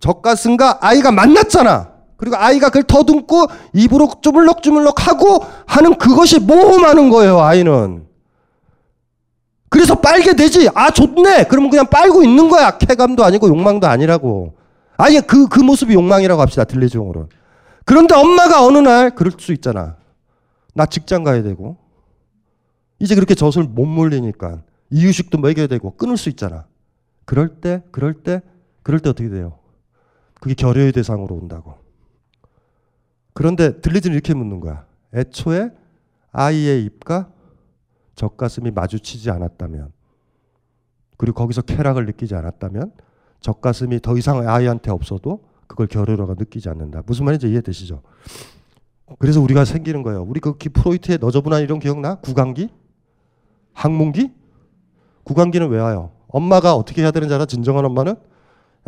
[0.00, 1.92] 젖가슴과 아이가 만났잖아.
[2.16, 8.06] 그리고 아이가 그걸 더듬고 입으로 주물럭주물럭 하고 하는 그것이 모험하는 거예요 아이는.
[9.70, 10.68] 그래서 빨게 되지.
[10.74, 11.44] 아 좋네.
[11.44, 12.78] 그러면 그냥 빨고 있는 거야.
[12.78, 14.54] 쾌감도 아니고 욕망도 아니라고.
[14.96, 17.28] 아니 그그 그 모습이 욕망이라고 합시다 들레종으로.
[17.84, 19.96] 그런데 엄마가 어느 날 그럴 수 있잖아.
[20.74, 21.76] 나 직장 가야 되고
[22.98, 26.66] 이제 그렇게 젖을 못 몰리니까 이유식도 먹여야 되고 끊을 수 있잖아.
[27.24, 28.40] 그럴 때, 그럴 때,
[28.82, 29.58] 그럴 때 어떻게 돼요?
[30.40, 31.74] 그게 결여의 대상으로 온다고.
[33.34, 34.86] 그런데 들리지는 이렇게 묻는 거야.
[35.14, 35.70] 애초에
[36.32, 37.30] 아이의 입과
[38.14, 39.92] 젖가슴이 마주치지 않았다면,
[41.16, 42.92] 그리고 거기서 쾌락을 느끼지 않았다면,
[43.40, 47.02] 젖가슴이 더 이상 아이한테 없어도 그걸 결여라고 느끼지 않는다.
[47.06, 48.02] 무슨 말인지 이해되시죠?
[49.18, 50.22] 그래서 우리가 생기는 거예요.
[50.22, 52.16] 우리 그 프로이트의 너저분한 이런 기억나?
[52.16, 52.68] 구강기?
[53.72, 54.32] 항문기?
[55.28, 56.10] 구강기는 왜 와요?
[56.28, 57.44] 엄마가 어떻게 해야 되는지 알아?
[57.44, 58.16] 진정한 엄마는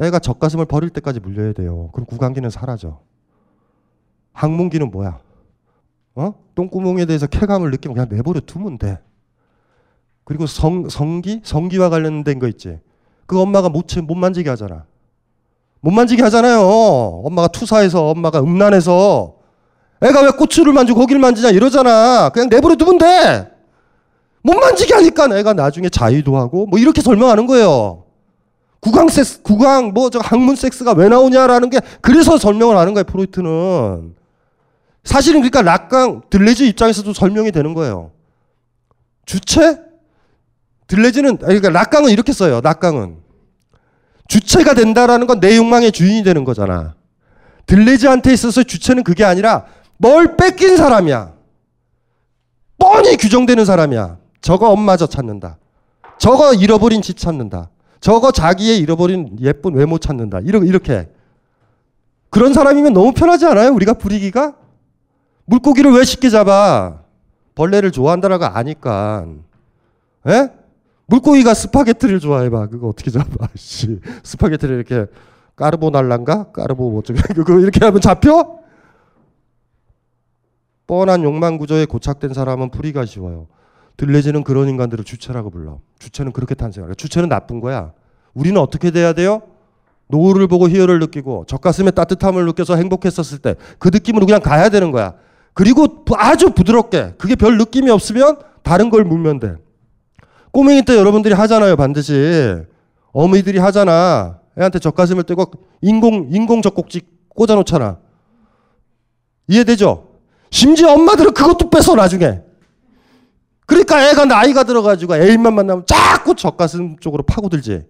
[0.01, 1.91] 애가 젖가슴을 버릴 때까지 물려야 돼요.
[1.93, 3.01] 그럼 구강기는 사라져.
[4.33, 5.19] 항문기는 뭐야?
[6.15, 6.35] 어?
[6.55, 8.99] 똥구멍에 대해서 쾌감을 느끼면 그냥 내버려 두면 돼.
[10.25, 11.43] 그리고 성, 성기?
[11.45, 12.79] 성기와 관련된 거 있지.
[13.27, 14.87] 그 엄마가 못, 못 만지게 하잖아.
[15.83, 16.61] 못 만지게 하잖아요.
[16.61, 19.35] 엄마가 투사해서, 엄마가 음란해서.
[20.03, 22.31] 애가 왜 고추를 만지고 고기를 만지냐 이러잖아.
[22.31, 23.60] 그냥 내버려 두면 돼.
[24.43, 28.05] 못 만지게 하니까 내가 나중에 자위도 하고 뭐 이렇게 설명하는 거예요.
[28.81, 33.05] 구강 섹스, 구강 뭐 저 항문 섹스가 왜 나오냐라는 게 그래서 설명을 하는 거예요.
[33.05, 34.15] 프로이트는
[35.05, 38.13] 사실은 그러니까 락강 들레즈 입장에서도 설명이 되는 거예요.
[39.27, 39.79] 주체
[40.87, 42.61] 들레즈는 그러니까 락강은 이렇게 써요.
[42.63, 43.19] 락강은
[44.29, 46.95] 주체가 된다라는 건 내 욕망의 주인이 되는 거잖아.
[47.67, 49.67] 들레즈한테 있어서 주체는 그게 아니라
[49.99, 51.35] 뭘 뺏긴 사람이야.
[52.79, 54.20] 뻔히 규정되는 사람이야.
[54.41, 55.59] 저거 엄마저 찾는다.
[56.19, 57.71] 저거 잃어버린 집 찾는다.
[58.01, 60.41] 저거 자기의 잃어버린 예쁜 외모 찾는다.
[60.41, 61.09] 이렇게.
[62.31, 63.73] 그런 사람이면 너무 편하지 않아요?
[63.73, 64.55] 우리가 부리기가?
[65.45, 67.01] 물고기를 왜 쉽게 잡아?
[67.55, 69.27] 벌레를 좋아한다라고 아니까.
[70.27, 70.49] 에?
[71.07, 72.69] 물고기가 스파게티를 좋아해봐.
[72.69, 73.49] 그거 어떻게 잡아?
[73.57, 74.01] 씨.
[74.23, 75.11] 스파게티를 이렇게
[75.57, 76.53] 까르보나란가?
[76.53, 77.03] 까르보 뭐
[77.35, 78.61] 그거 이렇게 하면 잡혀?
[80.87, 83.47] 뻔한 욕망 구조에 고착된 사람은 풀이가 쉬워요.
[84.01, 85.81] 들뢰즈는 그런 인간들을 주체라고 불러.
[85.99, 87.93] 주체는 그렇게 탄생해요 주체는 나쁜 거야.
[88.33, 89.43] 우리는 어떻게 돼야 돼요?
[90.09, 95.15] 노을을 보고 희열을 느끼고 젖가슴에 따뜻함을 느껴서 행복했었을 때 그 느낌으로 그냥 가야 되는 거야.
[95.53, 99.57] 그리고 아주 부드럽게 그게 별 느낌이 없으면 다른 걸 물면 돼.
[100.53, 102.57] 꼬맹이 때 여러분들이 하잖아요 반드시.
[103.13, 104.39] 어머니들이 하잖아.
[104.59, 105.45] 애한테 젖가슴을 떼고
[105.83, 107.99] 인공 인공 젖꼭지 꽂아 놓잖아.
[109.47, 110.09] 이해되죠?
[110.51, 112.41] 심지어 엄마들은 그것도 뺏어 나중에.
[113.71, 117.87] 그러니까 애가 나이가 들어가지고 애인만 만나면 자꾸 젖가슴 쪽으로 파고들지.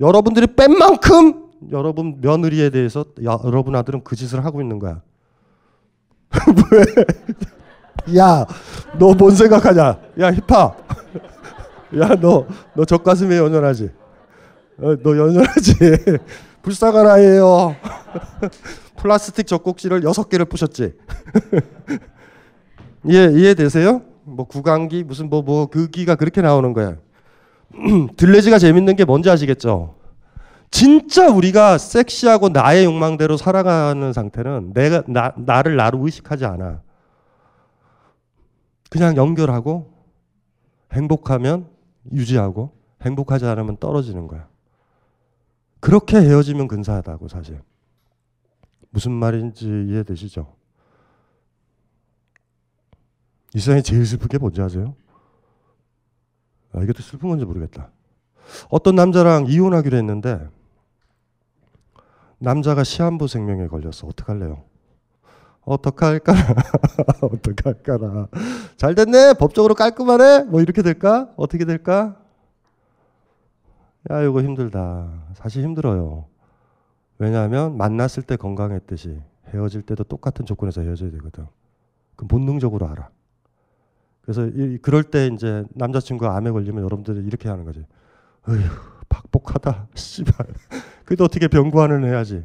[0.00, 5.02] 여러분들이 뺀 만큼 여러분 며느리에 대해서 야, 여러분 아들은 그 짓을 하고 있는 거야.
[8.06, 8.16] 왜?
[8.18, 8.46] 야,
[8.98, 9.98] 너 뭔 생각하냐?
[10.20, 10.78] 야, 힙합.
[12.00, 13.90] 야, 너, 너 젖가슴에 연연하지?
[14.78, 15.74] 어, 너 연연하지?
[16.62, 17.76] 불쌍한 아이예요.
[18.96, 20.94] 플라스틱 젖꼭지를 여섯 개를 부셨지.
[23.06, 24.00] 이해 이해되세요?
[24.24, 26.96] 뭐 구강기 무슨 뭐 뭐 그 기가 그렇게 나오는 거야.
[28.16, 29.96] 들레지가 재밌는 게 뭔지 아시겠죠?
[30.70, 36.82] 진짜 우리가 섹시하고 나의 욕망대로 살아가는 상태는 내가 나, 나를 나로 의식하지 않아.
[38.90, 39.92] 그냥 연결하고
[40.92, 41.66] 행복하면
[42.12, 44.48] 유지하고 행복하지 않으면 떨어지는 거야.
[45.80, 47.60] 그렇게 헤어지면 근사하다고 사실.
[48.90, 50.53] 무슨 말인지 이해되시죠?
[53.54, 54.94] 이 세상에 제일 슬픈 게 뭔지 아세요?
[56.72, 57.90] 아, 또 슬픈 건지 모르겠다.
[58.68, 60.48] 어떤 남자랑 이혼하기로 했는데
[62.38, 64.08] 남자가 시한부 생명에 걸렸어.
[64.08, 64.64] 어떡할래요?
[65.62, 66.40] 어떡할까나?
[67.22, 68.28] 어떡할까나?
[68.76, 69.34] 잘 됐네.
[69.34, 70.44] 법적으로 깔끔하네.
[70.44, 71.32] 뭐 이렇게 될까?
[71.36, 72.20] 어떻게 될까?
[74.10, 75.08] 야, 이거 힘들다.
[75.34, 76.26] 사실 힘들어요.
[77.18, 81.46] 왜냐하면 만났을 때 건강했듯이 헤어질 때도 똑같은 조건에서 헤어져야 되거든.
[82.16, 83.08] 그 본능적으로 알아.
[84.24, 87.84] 그래서 이, 그럴 때 이제 남자친구가 암에 걸리면 여러분들이 이렇게 하는 거지.
[88.48, 88.58] 어휴,
[89.08, 89.88] 박복하다.
[89.94, 90.46] 씨발.
[91.04, 92.44] 그래도 어떻게 병구안을 해야지.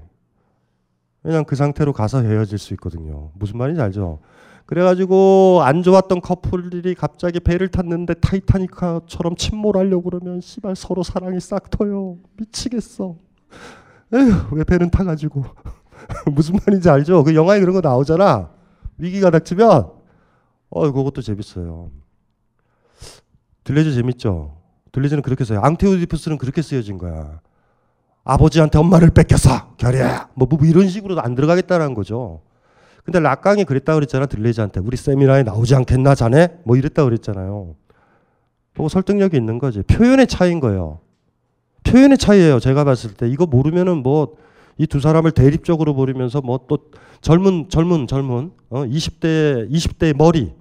[1.24, 3.32] 왜냐면 그 상태로 가서 헤어질 수 있거든요.
[3.36, 4.20] 무슨 말인지 알죠?
[4.66, 12.18] 그래가지고 안 좋았던 커플들이 갑자기 배를 탔는데 타이타닉처럼 침몰하려고 그러면 씨발 서로 사랑이 싹 터요.
[12.38, 13.16] 미치겠어.
[14.14, 15.44] 에휴 왜 배는 타가지고
[16.32, 17.24] 무슨 말인지 알죠?
[17.24, 18.52] 그 영화에 그런 거 나오잖아.
[18.98, 19.99] 위기가 닥치면
[20.70, 21.92] 어 그것도 재밌어요.
[23.64, 24.58] 들레즈 재밌죠?
[24.92, 25.60] 들레즈는 그렇게 써요.
[25.62, 27.40] 앙테오디푸스는 그렇게 쓰여진 거야.
[28.24, 29.76] 아버지한테 엄마를 뺏겼어.
[29.78, 30.30] 결이야.
[30.36, 32.42] 뭐, 뭐 이런 식으로 안 들어가겠다는 거죠.
[33.04, 34.26] 근데 락강이 그랬다 그랬잖아.
[34.28, 34.80] 들레즈한테.
[34.82, 36.60] 우리 세미나에 나오지 않겠나 자네?
[36.64, 37.76] 뭐 이랬다 그랬잖아요.
[38.74, 39.82] 보고 설득력이 있는 거지.
[39.84, 41.00] 표현의 차이인 거예요.
[41.84, 42.60] 표현의 차이예요.
[42.60, 44.36] 제가 봤을 때 이거 모르면은 뭐
[44.80, 46.78] 이 두 사람을 대립적으로 보리면서 뭐 또
[47.20, 50.54] 젊은 젊은 젊은 어 20대 20대의 머리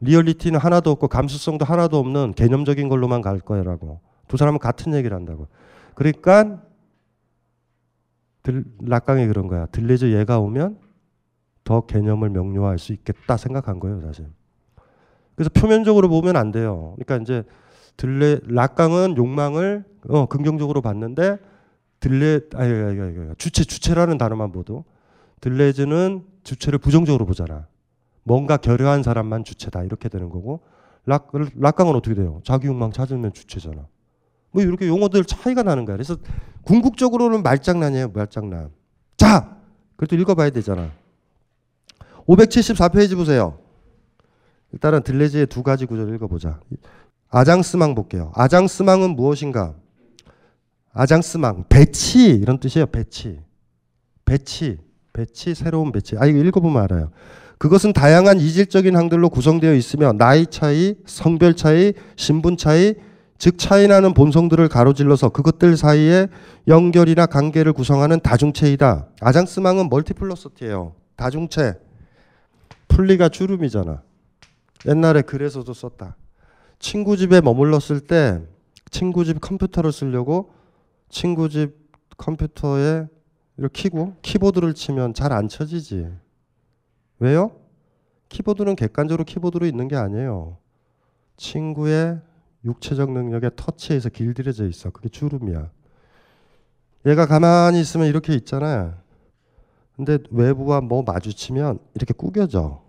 [0.00, 4.00] 리얼리티는 하나도 없고 감수성도 하나도 없는 개념적인 걸로만 갈 거라고.
[4.28, 5.48] 두 사람은 같은 얘기를 한다고.
[5.94, 6.62] 그러니까
[8.42, 9.66] 들, 락강이 그런 거야.
[9.66, 10.78] 들레즈 얘가 오면
[11.64, 14.26] 더 개념을 명료화할 수 있겠다 생각한 거예요, 사실.
[15.34, 16.94] 그래서 표면적으로 보면 안 돼요.
[16.96, 17.44] 그러니까 이제
[17.96, 21.38] 들레 락강은 욕망을 어, 긍정적으로 봤는데
[22.00, 24.84] 들레 아니, 아니 주체 주체라는 단어만 보도
[25.40, 27.66] 들레즈는 주체를 부정적으로 보잖아.
[28.26, 30.60] 뭔가 결여한 사람만 주체다 이렇게 되는 거고
[31.04, 32.40] 락 락강은 어떻게 돼요?
[32.42, 33.86] 자기 욕망 찾으면 주체잖아.
[34.50, 35.96] 뭐 이렇게 용어들 차이가 나는 거야.
[35.96, 36.16] 그래서
[36.64, 38.70] 궁극적으로는 말장난이에요, 말장난.
[39.16, 39.56] 자,
[39.94, 40.90] 그래도 읽어봐야 되잖아.
[42.26, 43.60] 574페이지 보세요.
[44.72, 46.58] 일단은 들레즈의 두 가지 구절 읽어보자.
[47.28, 48.32] 아장스망 볼게요.
[48.34, 49.76] 아장스망은 무엇인가?
[50.92, 52.86] agencement, 배치 이런 뜻이에요.
[52.86, 53.40] 배치,
[54.24, 54.78] 배치,
[55.12, 56.16] 배치, 새로운 배치.
[56.18, 57.12] 아 이거 읽어보면 알아요.
[57.58, 62.94] 그것은 다양한 이질적인 항들로 구성되어 있으며 나이 차이, 성별 차이, 신분 차이,
[63.38, 66.28] 즉 차이나는 본성들을 가로질러서 그것들 사이에
[66.68, 69.08] 연결이나 관계를 구성하는 다중체이다.
[69.20, 70.94] agencement은 multiplicity예요.
[71.16, 71.74] 다중체.
[72.88, 74.02] pli가 주름이잖아.
[74.86, 76.16] 옛날에 글에서도 썼다.
[76.78, 78.40] 친구 집에 머물렀을 때
[78.90, 80.52] 친구 집 컴퓨터를 쓰려고
[81.08, 81.74] 친구 집
[82.16, 83.06] 컴퓨터에
[83.58, 86.06] 이렇게 키고 키보드를 치면 잘 안 쳐지지.
[87.18, 87.50] 왜요?
[88.28, 90.58] 키보드는 객관적으로 키보드로 있는 게 아니에요.
[91.36, 92.20] 친구의
[92.64, 94.90] 육체적 능력에 터치해서 길들여져 있어.
[94.90, 95.70] 그게 주름이야.
[97.06, 98.98] 얘가 가만히 있으면 이렇게 있잖아.
[99.94, 102.82] 근데 외부와 뭐 마주치면 이렇게 구겨져.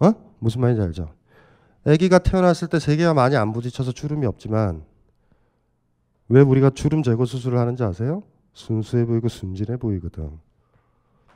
[0.00, 0.12] 어?
[0.38, 1.14] 무슨 말인지 알죠?
[1.86, 4.84] 아기가 태어났을 때세 개가 많이 안 부딪혀서 주름이 없지만
[6.28, 8.22] 왜 우리가 주름 제거 수술을 하는지 아세요?
[8.54, 10.38] 순수해 보이고 순진해 보이거든.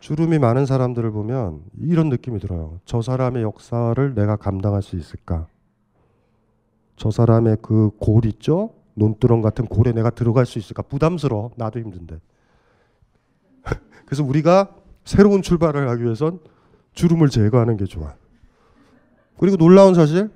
[0.00, 2.80] 주름이 많은 사람들을 보면 이런 느낌이 들어요.
[2.84, 5.46] 저 사람의 역사를 내가 감당할 수 있을까?
[6.96, 8.74] 저 사람의 그 골 있죠?
[8.94, 10.82] 논두렁 같은 골에 내가 들어갈 수 있을까?
[10.82, 11.52] 부담스러워.
[11.56, 12.18] 나도 힘든데.
[14.06, 16.40] 그래서 우리가 새로운 출발을 하기 위해선
[16.92, 18.14] 주름을 제거하는 게 좋아.
[19.38, 20.30] 그리고 놀라운 사실,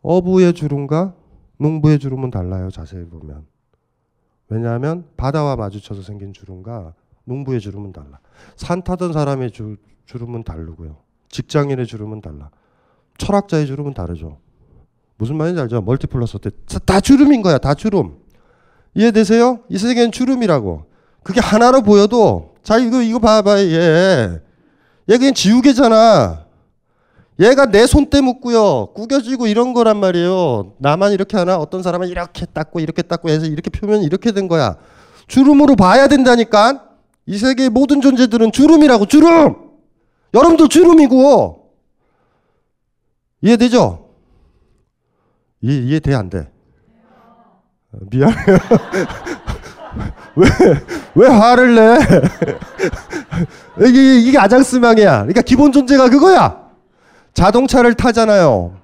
[0.00, 1.14] 어부의 주름과
[1.58, 2.70] 농부의 주름은 달라요.
[2.70, 3.46] 자세히 보면.
[4.48, 6.94] 왜냐하면 바다와 마주쳐서 생긴 주름과
[7.28, 8.18] 농부의 주름은 달라.
[8.56, 10.96] 산 타던 사람의 주, 주름은 다르고요.
[11.28, 12.50] 직장인의 주름은 달라.
[13.18, 14.38] 철학자의 주름은 다르죠.
[15.18, 15.82] 무슨 말인지 알죠?
[15.82, 16.50] 멀티플러스 때
[16.86, 17.58] 다 주름인 거야.
[17.58, 18.16] 다 주름.
[18.94, 19.60] 이해되세요?
[19.68, 20.86] 이 세계는 주름이라고.
[21.22, 24.40] 그게 하나로 보여도 자 이거 이거 봐봐 얘.
[25.10, 26.46] 얘 그냥 지우개잖아.
[27.40, 28.86] 얘가 내 손때 묶고요.
[28.94, 30.74] 구겨지고 이런 거란 말이에요.
[30.78, 34.76] 나만 이렇게 하나 어떤 사람은 이렇게 닦고 이렇게 닦고 해서 이렇게 표면 이렇게 된 거야.
[35.26, 36.87] 주름으로 봐야 된다니까.
[37.28, 39.54] 이 세계의 모든 존재들은 주름이라고 주름.
[40.32, 41.74] 여러분도 주름이고.
[43.42, 44.08] 이해되죠?
[45.60, 46.50] 이해, 이해돼 안 돼?
[47.92, 48.56] 어, 미안해요.
[50.36, 50.48] 왜,
[51.16, 51.98] 왜 화를 내?
[53.86, 55.18] 이게, 이게 아장스망이야.
[55.18, 56.70] 그러니까 기본 존재가 그거야.
[57.34, 58.80] 자동차를 타잖아요.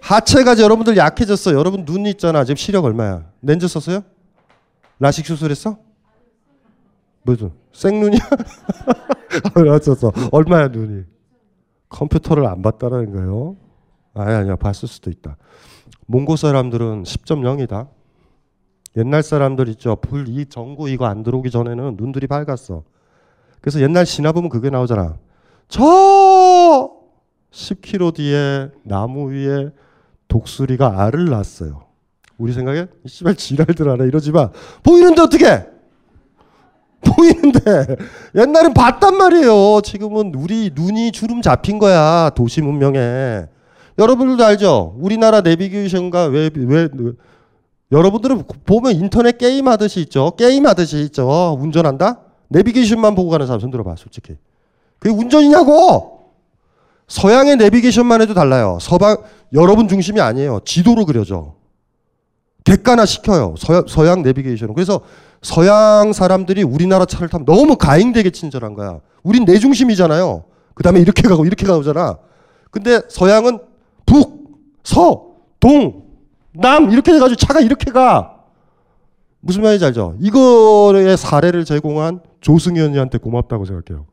[0.00, 1.52] 하체가 여러분들 약해졌어.
[1.52, 2.42] 여러분 눈 있잖아.
[2.44, 3.26] 지금 시력 얼마야?
[3.42, 4.02] 렌즈 썼어요?
[4.98, 5.76] 라식 수술했어?
[7.22, 8.20] 무슨 생눈이야?
[9.54, 10.12] 알았었어.
[10.32, 11.04] 얼마야 눈이?
[11.88, 13.56] 컴퓨터를 안 봤다라는 거예요.
[14.14, 15.36] 아니 아니야 봤을 수도 있다.
[16.06, 17.88] 몽고 사람들은 10.0이다.
[18.96, 19.96] 옛날 사람들 있죠.
[19.96, 22.82] 불 이 전구 이거 안 들어오기 전에는 눈들이 밝았어.
[23.60, 25.18] 그래서 옛날 신화 보면 그게 나오잖아.
[25.68, 26.90] 저
[27.50, 29.70] 10km 뒤에 나무 위에
[30.28, 31.84] 독수리가 알을 낳았어요.
[32.38, 34.50] 우리 생각에 씨발 지랄들 하네 이러지 마.
[34.82, 35.75] 보이는데 어떻게?
[37.10, 37.96] 보이는데
[38.34, 39.80] 옛날엔 봤단 말이에요.
[39.82, 43.46] 지금은 우리 눈이 주름 잡힌 거야 도시 문명에.
[43.98, 44.94] 여러분들도 알죠?
[44.98, 46.88] 우리나라 내비게이션과 왜, 왜,
[47.92, 50.32] 여러분들은 보면 인터넷 게임 하듯이 있죠.
[50.36, 51.56] 게임 하듯이 있죠.
[51.60, 52.20] 운전한다?
[52.48, 54.36] 내비게이션만 보고 가는 사람 손 들어봐, 솔직히.
[54.98, 56.32] 그게 운전이냐고!
[57.08, 58.78] 서양의 내비게이션만 해도 달라요.
[58.80, 59.18] 서방,
[59.52, 60.60] 여러분 중심이 아니에요.
[60.64, 61.54] 지도로 그려져.
[62.64, 63.54] 객관화 시켜요.
[63.56, 64.74] 서, 서양 내비게이션은.
[64.74, 65.00] 그래서
[65.42, 69.00] 서양 사람들이 우리나라 차를 타면 너무 가행되게 친절한 거야.
[69.22, 70.44] 우린 내 중심이잖아요.
[70.74, 72.18] 그 다음에 이렇게 가고 이렇게 가오잖아.
[72.70, 73.60] 근데 서양은
[74.04, 75.26] 북, 서,
[75.60, 76.04] 동,
[76.52, 78.32] 남 이렇게 해가지고 차가 이렇게 가.
[79.40, 80.16] 무슨 말인지 알죠?
[80.20, 84.06] 이거의 사례를 제공한 조승현이한테 고맙다고 생각해요.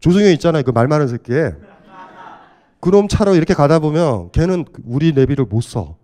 [0.00, 0.62] 조승현 있잖아요.
[0.62, 1.52] 그 말 많은 새끼에.
[2.80, 5.96] 그럼 차로 이렇게 가다 보면 걔는 우리 내비를 못 써.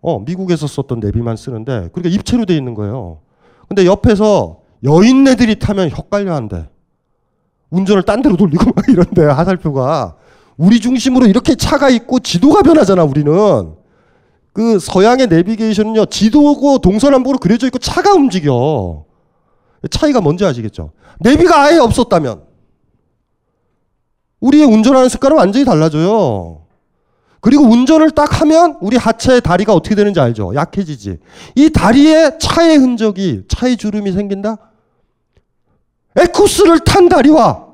[0.00, 3.20] 어, 미국에서 썼던 내비만 쓰는데 그러니까 입체로 돼 있는 거예요.
[3.68, 6.68] 근데 옆에서 여인네들이 타면 헷갈려 한대.
[7.70, 10.16] 운전을 딴 데로 돌리고 막 이런데 하살표가.
[10.56, 13.74] 우리 중심으로 이렇게 차가 있고 지도가 변하잖아 우리는.
[14.52, 19.04] 그 서양의 내비게이션은요 지도고 동서남북으로 그려져 있고 차가 움직여.
[19.90, 20.92] 차이가 뭔지 아시겠죠?
[21.20, 22.42] 내비가 아예 없었다면.
[24.40, 26.62] 우리의 운전하는 습관은 완전히 달라져요
[27.40, 31.18] 그리고 운전을 딱 하면 우리 하체의 다리가 어떻게 되는지 알죠 약해지지
[31.54, 34.56] 이 다리에 차의 흔적이 차의 주름이 생긴다
[36.16, 37.66] 에쿠스를 탄 다리와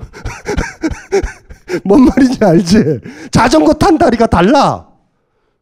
[1.84, 3.00] 뭔 말인지 알지?
[3.30, 4.88] 자전거 탄 다리가 달라.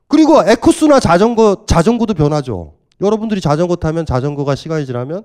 [0.07, 2.75] 그리고 에쿠스나 자전거, 자전거도 변하죠.
[3.01, 5.25] 여러분들이 자전거 타면 자전거가 시간이 지나면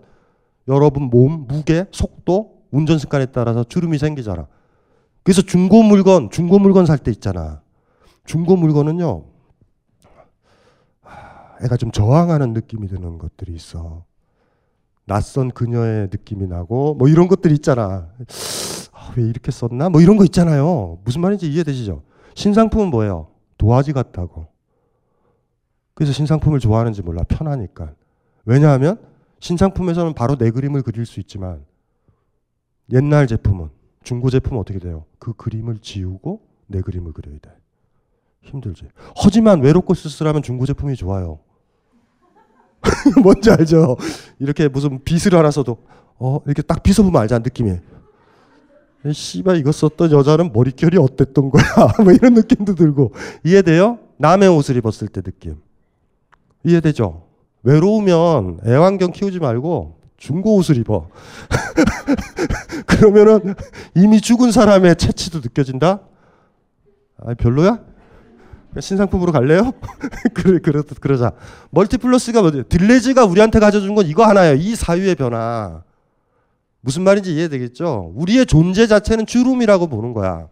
[0.68, 4.48] 여러분 몸, 무게, 속도, 운전 습관에 따라서 주름이 생기잖아.
[5.24, 7.62] 그래서 중고 물건, 중고 물건 살 때 있잖아.
[8.26, 9.26] 중고 물건은요,
[11.64, 14.06] 애가 좀 저항하는 느낌이 드는 것들이 있어.
[15.06, 18.10] 낯선 그녀의 느낌이 나고, 뭐 이런 것들이 있잖아.
[19.18, 19.90] 왜 이렇게 썼나?
[19.90, 21.00] 뭐 이런 거 있잖아요.
[21.04, 22.04] 무슨 말인지 이해되시죠?
[22.36, 23.28] 신상품은 뭐예요?
[23.58, 24.48] 도화지 같다고.
[25.94, 27.24] 그래서 신상품을 좋아하는지 몰라.
[27.28, 27.94] 편하니까.
[28.46, 29.00] 왜냐하면
[29.40, 31.66] 신상품에서는 바로 내 그림을 그릴 수 있지만
[32.92, 33.70] 옛날 제품은
[34.04, 35.06] 중고 제품은 어떻게 돼요?
[35.20, 37.52] 그 그림을 지우고 내 그림을 그려야 돼.
[38.44, 38.86] 힘들지.
[39.16, 41.40] 하지만 외롭고 쓸쓸하면 중고 제품이 좋아요.
[43.24, 43.98] 뭔지 알죠?
[44.40, 45.78] 이렇게 무슨 빗을 써도
[46.20, 47.78] 어 이렇게 딱 빗어보면 알잖아 느낌이.
[49.12, 51.64] 씨발 이거 썼던 여자는 머릿결이 어땠던 거야?
[52.04, 54.00] 뭐 이런 느낌도 들고 이해돼요?
[54.18, 55.58] 남의 옷을 입었을 때 느낌
[56.64, 57.24] 이해되죠?
[57.64, 61.10] 외로우면 애완견 키우지 말고 중고 옷을 입어.
[62.88, 63.56] 그러면은
[63.94, 66.00] 이미 죽은 사람의 채취도 느껴진다.
[67.18, 67.84] 아 별로야?
[68.80, 69.72] 신상품으로 갈래요?
[70.34, 71.32] 그래, 그러, 그러자.
[71.72, 72.64] 멀티플러스가 뭐지?
[72.70, 74.56] 딜레즈가 우리한테 가져준 건 이거 하나예요.
[74.56, 75.84] 이 사유의 변화.
[76.82, 78.12] 무슨 말인지 이해되겠죠?
[78.16, 80.48] 우리의 존재 자체는 주름이라고 보는 거야.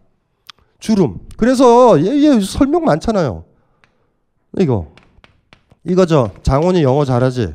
[0.78, 1.18] 주름.
[1.36, 3.44] 그래서 얘, 얘 설명 많잖아요.
[4.58, 4.92] 이거.
[5.84, 6.32] 이거죠.
[6.42, 7.52] 장원이 영어 잘하지?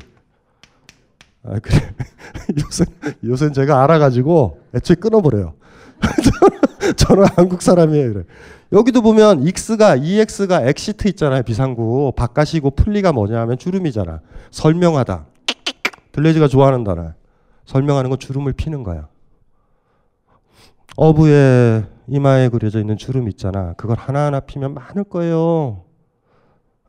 [1.44, 1.94] 아, 그래.
[2.64, 2.84] 요새,
[3.24, 5.54] 요새 제가 알아가지고 애초에 끊어버려요.
[6.96, 8.10] 저는 한국 사람이에요.
[8.10, 8.22] 이래.
[8.72, 11.42] 여기도 보면 ex가 ex가 exit 있잖아요.
[11.42, 12.12] 비상구.
[12.16, 14.20] 바깥이고 pli가 뭐냐 하면 주름이잖아.
[14.50, 15.26] 설명하다.
[16.12, 17.12] 들뢰즈가 좋아하는 단어.
[17.64, 19.08] 설명하는 건 주름을 피는 거야.
[20.96, 23.72] 어부의 이마에 그려져 있는 주름 있잖아.
[23.74, 25.84] 그걸 하나하나 피면 많을 거예요.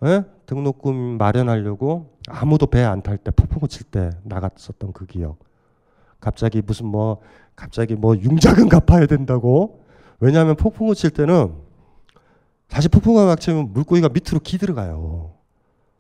[0.04, 0.24] 에?
[0.48, 5.38] 등록금 마련하려고 아무도 배 안 탈 때 폭풍우 칠때 나갔었던 그 기억.
[6.20, 7.22] 갑자기 무슨 뭐
[7.56, 9.84] 갑자기 뭐 융자금 갚아야 된다고.
[10.20, 11.54] 왜냐하면 폭풍우 칠 때는
[12.70, 15.34] 사실 폭풍우가 막 치면 물고기가 밑으로 기 들어가요.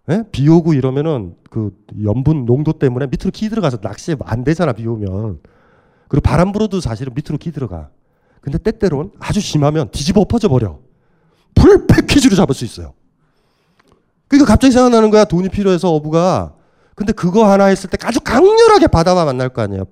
[0.09, 0.23] 예?
[0.31, 5.39] 비 오고 이러면은 그 염분 농도 때문에 밑으로 기 들어가서 낚시 안 되잖아 비 오면.
[6.07, 7.89] 그리고 바람 불어도 사실은 밑으로 기 들어가.
[8.41, 10.79] 근데 때때로는 아주 심하면 뒤집어 엎어져 버려.
[11.55, 12.93] 풀 패키지로 잡을 수 있어요.
[14.27, 15.25] 그러니까 갑자기 생각나는 거야.
[15.25, 16.55] 돈이 필요해서 어부가.
[16.95, 19.85] 근데 그거 하나 했을 때 아주 강렬하게 바다와 만날 거 아니에요.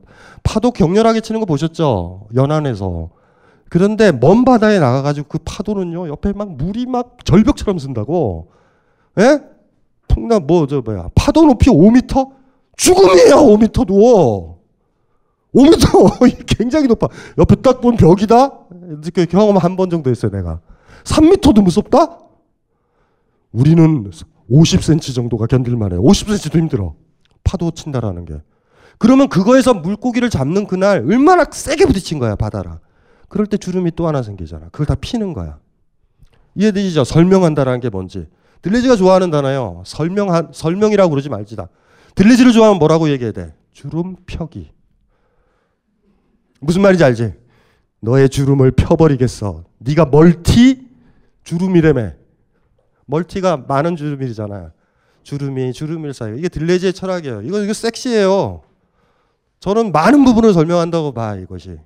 [0.44, 2.28] 파도 격렬하게 치는 거 보셨죠?
[2.36, 3.10] 연안에서.
[3.70, 8.50] 그런데 먼 바다에 나가가지고 그 파도는요, 옆에 막 물이 막 절벽처럼 쓴다고.
[9.20, 9.42] 예?
[10.08, 11.10] 통나 뭐, 저, 뭐야.
[11.16, 12.32] 파도 높이 5m?
[12.78, 14.58] 죽음이에요, 5m도.
[15.54, 16.46] 5m!
[16.58, 17.08] 굉장히 높아.
[17.38, 18.52] 옆에 딱 본 벽이다?
[19.14, 20.60] 그 경험 한 번 정도 했어요, 내가.
[21.04, 22.20] 3m도 무섭다?
[23.52, 24.12] 우리는
[24.52, 26.02] 50cm 정도가 견딜만 해요.
[26.04, 26.94] 50cm도 힘들어.
[27.44, 28.36] 파도 친다라는 게.
[29.00, 32.80] 그러면 그거에서 물고기를 잡는 그날 얼마나 세게 부딪힌 거야, 바다라.
[33.28, 34.70] 그럴 때 주름이 또 하나 생기잖아.
[34.70, 35.60] 그걸 다 피는 거야.
[36.56, 37.04] 이해되시죠?
[37.04, 38.28] 설명한다라는 게 뭔지.
[38.62, 39.84] 들레지가 좋아하는 단어요.
[39.86, 41.70] 설명 설명이라고 그러지 말지다.
[42.16, 43.54] 들레지를 좋아하면 뭐라고 얘기해야 돼?
[43.72, 44.72] 주름 펴기.
[46.60, 47.34] 무슨 말인지 알지?
[48.00, 49.66] 너의 주름을 펴버리겠어.
[49.80, 50.88] 네가 멀티
[51.44, 52.16] 주름이래매.
[53.06, 54.72] 멀티가 많은 주름이잖아.
[55.24, 56.38] 주름이 주름일 사이.
[56.38, 57.42] 이게 들레지의 철학이에요.
[57.44, 58.62] 이거 이거 섹시해요.
[59.60, 61.78] 저는 많은 부분을 설명한다고 봐 이것이.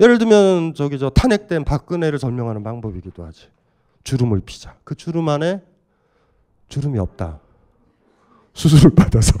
[0.00, 3.48] 예를 들면 저기 저 탄핵된 박근혜를 설명하는 방법이기도 하지.
[4.04, 4.74] 주름을 피자.
[4.84, 5.60] 그 주름 안에
[6.68, 7.40] 주름이 없다.
[8.52, 9.32] 수술을 받아서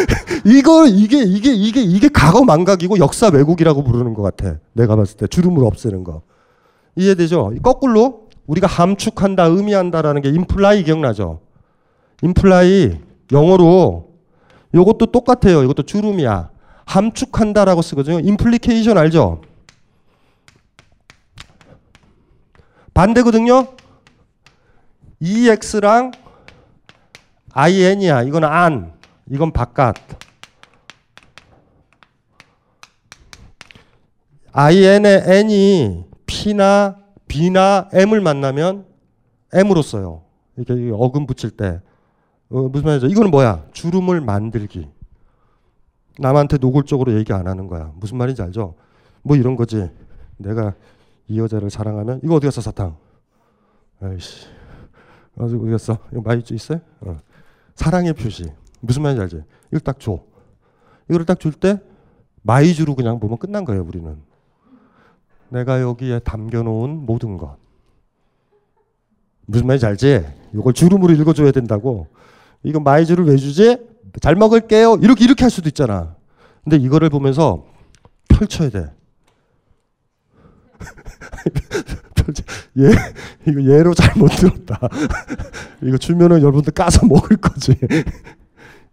[0.44, 4.58] 이거 이게 이게 이게 이게 과거 망각이고 역사 왜곡이라고 부르는 것 같아.
[4.72, 6.22] 내가 봤을 때 주름을 없애는 거
[6.96, 7.52] 이해되죠?
[7.62, 11.40] 거꾸로 우리가 함축한다, 의미한다라는 게 임플라이 기억나죠?
[12.22, 12.98] 임플라이
[13.32, 14.10] 영어로
[14.74, 15.62] 이것도 똑같아요.
[15.62, 16.50] 이것도 주름이야.
[16.86, 18.20] 함축한다라고 쓰거든요.
[18.20, 19.40] 임플리케이션 알죠?
[22.94, 23.66] 반대거든요.
[25.20, 26.12] EX랑
[27.52, 28.22] IN이야.
[28.22, 28.92] 이건 안.
[29.30, 29.96] 이건 바깥.
[34.52, 38.86] IN의 N이 P나 B나 M을 만나면
[39.52, 40.22] M으로 써요.
[40.56, 41.80] 이렇게 어금 붙일 때.
[42.50, 43.08] 어, 무슨 말이죠?
[43.08, 43.64] 이거는 뭐야?
[43.72, 44.88] 주름을 만들기.
[46.18, 47.90] 남한테 노골적으로 얘기 안 하는 거야.
[47.96, 48.74] 무슨 말인지 알죠?
[49.22, 49.90] 뭐 이런 거지.
[50.36, 50.74] 내가
[51.28, 52.96] 이 여자를 사랑하면 이거 어디 갔어 사탕?
[54.00, 54.46] 아이씨.
[55.36, 55.98] 어디 갔어?
[56.12, 56.80] 이거 마이쮸 있어요?
[57.00, 57.18] 어.
[57.74, 58.44] 사랑의 표시.
[58.80, 59.42] 무슨 말인지 알지?
[59.68, 60.20] 이걸 딱 줘.
[61.08, 61.80] 이거를 딱 줄 때
[62.42, 64.18] 마이주로 그냥 보면 끝난 거예요, 우리는.
[65.48, 67.56] 내가 여기에 담겨놓은 모든 것.
[69.46, 70.26] 무슨 말인지 알지?
[70.54, 72.06] 이걸 주름으로 읽어줘야 된다고.
[72.62, 73.78] 이거 마이주를 왜 주지?
[74.20, 74.96] 잘 먹을게요.
[75.02, 76.14] 이렇게 이렇게 할 수도 있잖아.
[76.62, 77.64] 근데 이거를 보면서
[78.28, 78.92] 펼쳐야 돼.
[82.78, 82.90] 얘
[83.46, 84.80] 이거 얘로 잘못 들었다.
[85.82, 87.76] 이거 주면은 여러분들 까서 먹을 거지.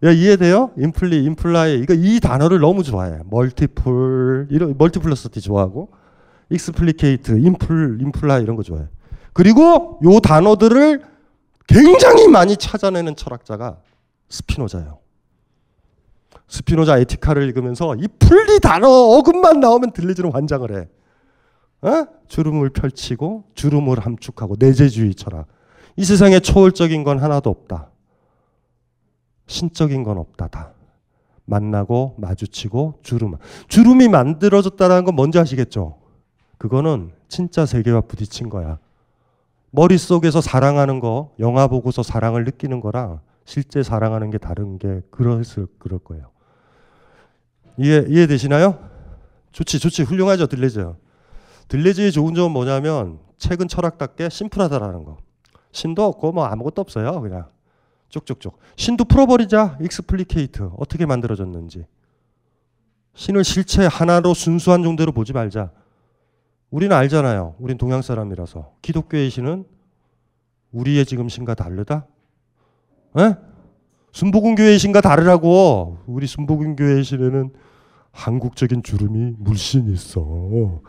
[0.03, 0.71] 야 이해돼요?
[0.77, 3.19] imply, imply 이거 이 단어를 너무 좋아해.
[3.29, 5.91] multiple 이런 multiplicity 좋아하고
[6.49, 8.85] explicate, impl, imply 이런 거 좋아해.
[9.33, 11.01] 그리고 요 단어들을
[11.67, 13.77] 굉장히 많이 찾아내는 철학자가
[14.29, 14.99] 스피노자예요.
[16.47, 20.87] 스피노자 에티카를 읽으면서 이 풀리 단어 어금만 나오면 들리지는 환장을 해.
[21.81, 22.07] 어?
[22.27, 25.47] 주름을 펼치고 주름을 함축하고 내재주의 철학.
[25.95, 27.89] 이 세상에 초월적인 건 하나도 없다.
[29.47, 30.73] 신적인 건 없다 다.
[31.45, 33.35] 만나고 마주치고 주름.
[33.67, 35.97] 주름이 만들어졌다는 건 뭔지 아시겠죠?
[36.57, 38.77] 그거는 진짜 세계와 부딪힌 거야.
[39.71, 45.99] 머릿속에서 사랑하는 거, 영화 보고서 사랑을 느끼는 거랑 실제 사랑하는 게 다른 게 그랬을 그럴
[45.99, 46.29] 거예요.
[47.77, 48.77] 이해 이해되시나요?
[49.51, 50.97] 좋지, 좋지, 훌륭하죠, 들뢰즈.
[51.67, 55.17] 들뢰즈의 좋은 점은 뭐냐면 책은 철학답게 심플하다라는 거.
[55.71, 57.21] 신도 없고 뭐 아무것도 없어요.
[57.21, 57.47] 그냥
[58.09, 58.57] 쭉쭉쭉.
[58.75, 59.77] 신도 풀어버리자.
[59.81, 60.69] explicate.
[60.77, 61.85] 어떻게 만들어졌는지.
[63.13, 65.71] 신을 실체 하나로 순수한 정도로 보지 말자.
[66.69, 67.55] 우리는 알잖아요.
[67.59, 68.73] 우린 동양 사람이라서.
[68.81, 69.65] 기독교의 신은
[70.71, 72.05] 우리의 지금 신과 다르다?
[73.17, 73.35] 에?
[74.13, 75.99] 순복음교회의 신과 다르라고.
[76.05, 77.53] 우리 순복음교회의 신에는
[78.11, 80.21] 한국적인 주름이 물씬 있어.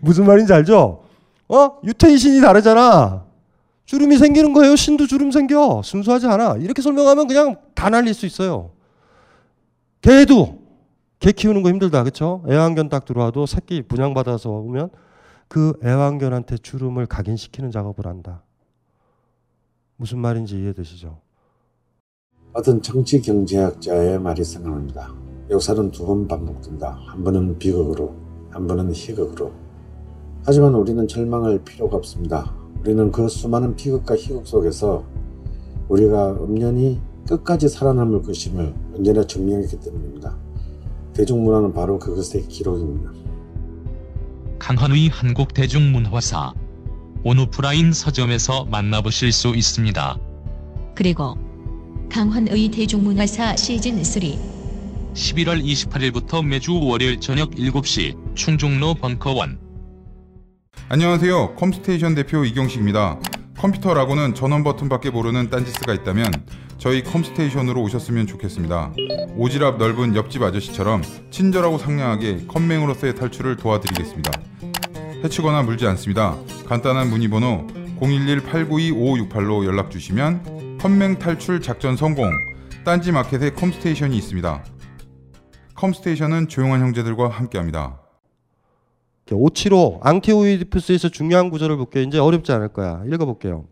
[0.00, 1.04] 무슨 말인지 알죠?
[1.48, 1.78] 어?
[1.84, 3.26] 유태인 신이 다르잖아.
[3.84, 4.76] 주름이 생기는 거예요.
[4.76, 5.82] 신도 주름 생겨.
[5.82, 6.56] 순수하지 않아.
[6.56, 8.70] 이렇게 설명하면 그냥 다 날릴 수 있어요.
[10.00, 10.62] 개도
[11.18, 12.42] 개 키우는 거 힘들다, 그렇죠?
[12.48, 14.90] 애완견 딱 들어와도 새끼 분양받아서 오면
[15.46, 18.42] 그 애완견한테 주름을 각인시키는 작업을 한다.
[19.96, 21.20] 무슨 말인지 이해되시죠?
[22.54, 25.12] 어떤 정치 경제학자의 말이 생각납니다.
[25.52, 26.98] 역사는 두 번 반복된다.
[27.06, 28.14] 한 번은 비극으로,
[28.50, 29.52] 한 번은 희극으로.
[30.44, 32.54] 하지만 우리는 절망할 필요가 없습니다.
[32.80, 35.04] 우리는 그 수많은 비극과 희극 속에서
[35.88, 36.98] 우리가 엄연히
[37.28, 40.34] 끝까지 살아남을 것임을 언제나 증명했기 때문입니다.
[41.12, 43.12] 대중문화는 바로 그것의 기록입니다.
[44.58, 46.54] 강헌의 한국 대중문화사
[47.24, 50.18] 온오프라인 서점에서 만나보실 수 있습니다.
[50.94, 51.36] 그리고
[52.10, 54.22] 강헌의 대중문화사 시즌 3
[55.14, 59.58] 11월 28일부터 매주 월요일 저녁 7시 충중로 벙커원
[60.88, 61.54] 안녕하세요.
[61.56, 63.20] 컴스테이션 대표 이경식입니다.
[63.58, 66.32] 컴퓨터라고는 전원 버튼밖에 모르는 딴지스가 있다면
[66.78, 68.92] 저희 컴스테이션으로 오셨으면 좋겠습니다.
[69.36, 74.32] 오지랖 넓은 옆집 아저씨처럼 친절하고 상냥하게 컴맹으로서의 탈출을 도와드리겠습니다.
[75.24, 76.36] 해치거나 물지 않습니다.
[76.66, 77.66] 간단한 문의번호
[78.00, 82.30] 011-892-5568로 연락 주시면 컴맹 탈출 작전 성공
[82.84, 84.64] 딴지 마켓에 컴스테이션이 있습니다.
[85.82, 87.98] 컴스테이션은 조용한 형제들과 함께합니다.
[89.30, 92.04] 575 앙티오이디푸스에서 중요한 구절을 볼게요.
[92.04, 93.02] 이제 어렵지 않을 거야.
[93.06, 93.64] 읽어볼게요.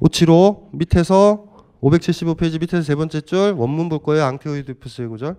[0.00, 1.44] 575 밑에서
[1.82, 4.24] 575페이지 밑에서 세 번째 줄 원문 볼 거예요.
[4.24, 5.36] 앙티오이디푸스의 구절.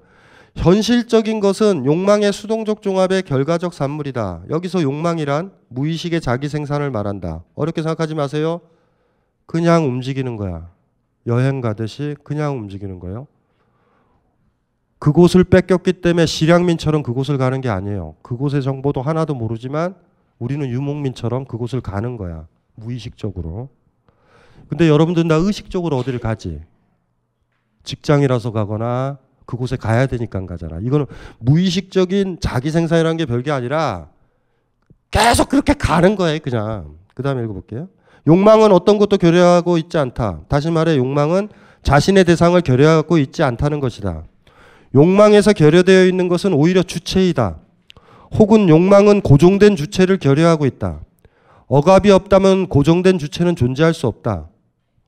[0.56, 4.44] 현실적인 것은 욕망의 수동적 종합의 결과적 산물이다.
[4.50, 7.44] 여기서 욕망이란 무의식의 자기 생산을 말한다.
[7.56, 8.62] 어렵게 생각하지 마세요.
[9.46, 10.70] 그냥 움직이는 거야.
[11.26, 13.28] 여행 가듯이 그냥 움직이는 거예요.
[15.02, 18.14] 그곳을 뺏겼기 때문에 실향민처럼 그곳을 가는 게 아니에요.
[18.22, 19.96] 그곳의 정보도 하나도 모르지만
[20.38, 22.46] 우리는 유목민처럼 그곳을 가는 거야.
[22.76, 23.70] 무의식적으로.
[24.68, 26.62] 근데 여러분들 다 의식적으로 어디를 가지?
[27.84, 30.78] 직장이라서 가거나 그곳에 가야 되니까 가잖아.
[30.84, 31.08] 이거는
[31.40, 34.08] 무의식적인 자기 생산이라는 게 별게 아니라
[35.10, 36.98] 계속 그렇게 가는 거예요, 그냥.
[37.16, 37.90] 그 다음에 읽어볼게요.
[38.28, 40.42] 욕망은 어떤 것도 결여하고 있지 않다.
[40.48, 41.50] 다시 말해, 욕망은
[41.82, 44.26] 자신의 대상을 결여하고 있지 않다는 것이다.
[44.94, 47.58] 욕망에서 결여되어 있는 것은 오히려 주체이다.
[48.34, 51.02] 혹은 욕망은 고정된 주체를 결여하고 있다.
[51.68, 54.50] 억압이 없다면 고정된 주체는 존재할 수 없다.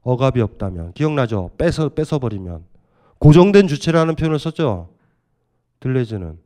[0.01, 1.51] 억압이 없다면 기억나죠?
[1.57, 2.63] 뺏어 뺏어 버리면
[3.19, 4.89] 고정된 주체라는 표현을 썼죠.
[5.79, 6.37] 들레즈는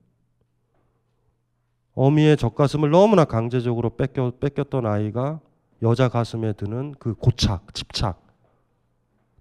[1.94, 5.40] 어미의 젖가슴을 너무나 강제적으로 뺏겨 뺏겼던 아이가
[5.82, 8.22] 여자 가슴에 드는 그 고착, 집착.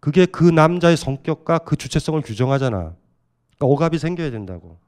[0.00, 2.94] 그게 그 남자의 성격과 그 주체성을 규정하잖아.
[3.58, 4.78] 그러니까 억압이 생겨야 된다고.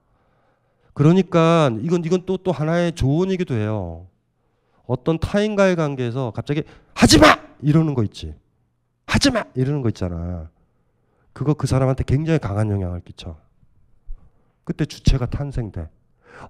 [0.94, 4.06] 그러니까 이건 이건 또 또 하나의 조언이기도 해요.
[4.86, 6.62] 어떤 타인과의 관계에서 갑자기
[6.94, 7.26] 하지 마
[7.62, 8.34] 이러는 거 있지.
[9.06, 10.50] 하지 마 이러는 거 있잖아.
[11.32, 13.38] 그거 그 사람한테 굉장히 강한 영향을 끼쳐.
[14.64, 15.88] 그때 주체가 탄생돼.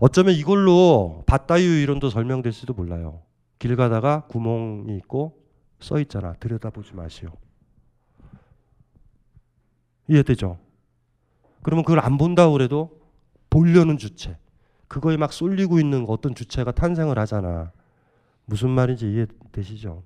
[0.00, 3.22] 어쩌면 이걸로 밭다유 이론도 설명될지도 몰라요.
[3.58, 5.38] 길 가다가 구멍이 있고
[5.80, 6.32] 써 있잖아.
[6.34, 7.30] 들여다보지 마시오.
[10.08, 10.58] 이해되죠?
[11.68, 12.98] 그러면 그걸 안 본다고 그래도
[13.50, 14.38] 보려는 주체.
[14.88, 17.72] 그거에 막 쏠리고 있는 어떤 주체가 탄생을 하잖아.
[18.46, 20.02] 무슨 말인지 이해되시죠?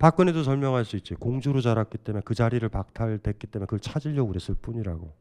[0.00, 1.14] 박근혜도 설명할 수 있지.
[1.14, 5.12] 공주로 자랐기 때문에 그 자리를 박탈됐기 때문에 그걸 찾으려고 그랬을 뿐이라고.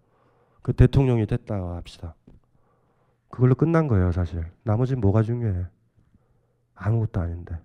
[0.63, 2.15] 그 대통령이 됐다 합시다.
[3.29, 4.43] 그걸로 끝난 거예요, 사실.
[4.63, 5.67] 나머지는 뭐가 중요해?
[6.73, 7.55] 아무것도 아닌데.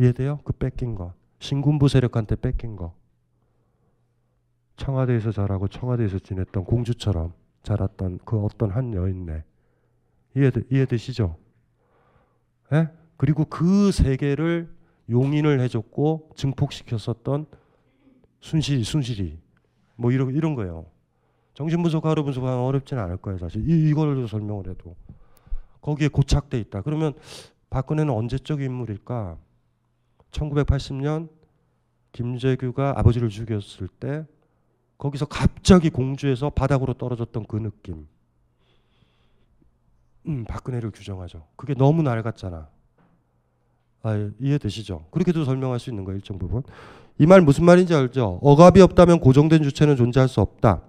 [0.00, 0.40] 이해돼요?
[0.42, 1.14] 그 뺏긴 거.
[1.38, 2.96] 신군부 세력한테 뺏긴 거.
[4.82, 9.44] 청와대에서 자라고 청와대에서 지냈던 공주처럼 자랐던 그 어떤 한 여인네.
[10.36, 11.36] 이해되, 이해되시죠?
[12.72, 12.88] 예?
[13.16, 14.68] 그리고 그 세계를
[15.08, 17.46] 용인을 해줬고 증폭시켰었던
[18.40, 19.38] 순실이, 순실이.
[19.94, 20.86] 뭐 이런, 이런 거예요.
[21.54, 23.68] 정신분석, 하루 분석하면 어렵지는 않을 거예요, 사실.
[23.68, 24.96] 이, 이걸로 설명을 해도.
[25.80, 26.82] 거기에 고착돼 있다.
[26.82, 27.12] 그러면
[27.70, 29.36] 박근혜는 언제적 인물일까?
[30.32, 31.28] 1980년
[32.10, 34.26] 김재규가 아버지를 죽였을 때
[35.02, 38.06] 거기서 갑자기 공주에서 바닥으로 떨어졌던 그 느낌.
[40.28, 41.42] 음, 박근혜를 규정하죠.
[41.56, 42.68] 그게 너무 낡았잖아.
[44.04, 45.06] 아, 이해되시죠?
[45.10, 46.62] 그렇게도 설명할 수 있는 거예요, 일정 부분.
[47.18, 48.38] 이 말 무슨 말인지 알죠?
[48.42, 50.82] 억압이 없다면 고정된 주체는 존재할 수 없다.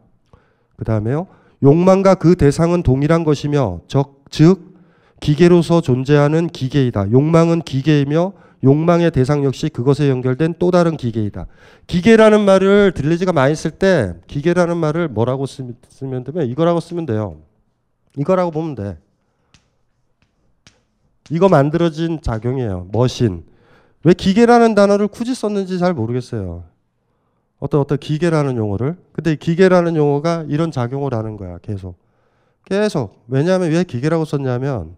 [0.76, 1.26] 그 다음에요.
[1.64, 4.76] 욕망과 그 대상은 동일한 것이며, 적, 즉,
[5.22, 7.12] 기계로서 존재하는 기계이다.
[7.12, 8.34] 욕망은 기계이며,
[8.64, 11.48] 욕망의 대상 역시 그것에 연결된 또 다른 기계이다.
[11.88, 17.42] 기계라는 말을 들레지가 많이 쓸 때, 기계라는 말을 뭐라고 쓰면 되면, 이거라고 쓰면 돼요.
[18.18, 18.98] 이거라고 보면 돼.
[21.30, 22.88] 이거 만들어진 작용이에요.
[22.92, 23.44] 머신.
[24.04, 26.64] 왜 기계라는 단어를 굳이 썼는지 잘 모르겠어요.
[27.60, 28.98] 어떤 어떤 기계라는 용어를.
[29.14, 31.58] 근데 이 기계라는 용어가 이런 작용을 하는 거야.
[31.60, 31.96] 계속.
[32.66, 33.24] 계속.
[33.28, 34.96] 왜냐하면 왜 기계라고 썼냐면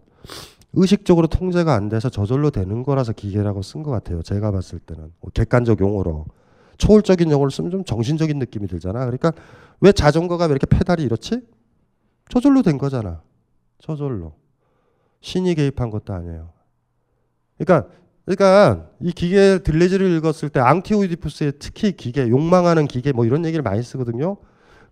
[0.76, 4.22] 의식적으로 통제가 안 돼서 저절로 되는 거라서 기계라고 쓴 것 같아요.
[4.22, 6.26] 제가 봤을 때는 뭐 객관적 용어로
[6.76, 9.00] 초월적인 용어를 쓰면 좀 정신적인 느낌이 들잖아.
[9.00, 9.32] 그러니까
[9.80, 11.40] 왜 자전거가 왜 이렇게 페달이 이렇지?
[12.28, 13.22] 저절로 된 거잖아.
[13.78, 14.34] 저절로
[15.22, 16.50] 신이 개입한 것도 아니에요.
[17.58, 17.88] 그러니까
[18.26, 23.82] 그러니까 이 기계 들레지를 읽었을 때 앙티오이디푸스의 특히 기계 욕망하는 기계 뭐 이런 얘기를 많이
[23.82, 24.36] 쓰거든요.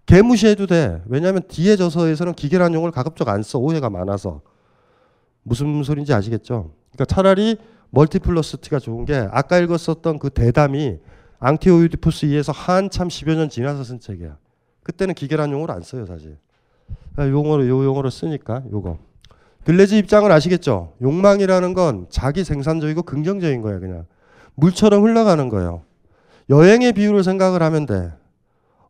[0.06, 1.02] 개 무시해도 돼.
[1.06, 3.58] 왜냐하면 뒤에 저서에서는 기계라는 용어를 가급적 안 써.
[3.58, 4.40] 오해가 많아서.
[5.44, 6.72] 무슨 소리인지 아시겠죠?
[6.92, 7.56] 그러니까 차라리
[7.90, 10.98] 멀티플러스티가 좋은 게 아까 읽었었던 그 대담이
[11.38, 14.36] 앙티오이디푸스 2에서 한참 10여 년 지나서 쓴 책이야.
[14.82, 16.38] 그때는 기계라는 용어를 안 써요, 사실.
[17.18, 18.98] 용어로 요 용어로 쓰니까 요거.
[19.64, 20.94] 들레지 입장을 아시겠죠?
[21.00, 24.06] 욕망이라는 건 자기 생산적이고 긍정적인 거야, 그냥.
[24.54, 25.82] 물처럼 흘러가는 거예요.
[26.50, 28.12] 여행의 비유를 생각을 하면 돼.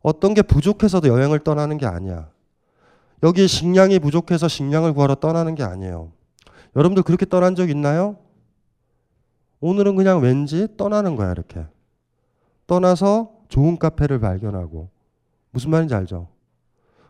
[0.01, 2.29] 어떤 게 부족해서도 여행을 떠나는 게 아니야.
[3.23, 6.11] 여기에 식량이 부족해서 식량을 구하러 떠나는 게 아니에요.
[6.75, 8.17] 여러분들 그렇게 떠난 적 있나요?
[9.61, 11.65] 오늘은 그냥 왠지 떠나는 거야, 이렇게.
[12.67, 14.89] 떠나서 좋은 카페를 발견하고.
[15.51, 16.27] 무슨 말인지 알죠?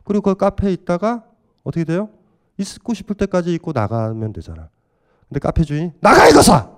[0.04, 1.26] 그리고 그 카페에 있다가
[1.64, 2.10] 어떻게 돼요?
[2.58, 4.70] 있고 싶을 때까지 있고 나가면 되잖아.
[5.28, 6.70] 근데 카페 주인이 나가 이거사!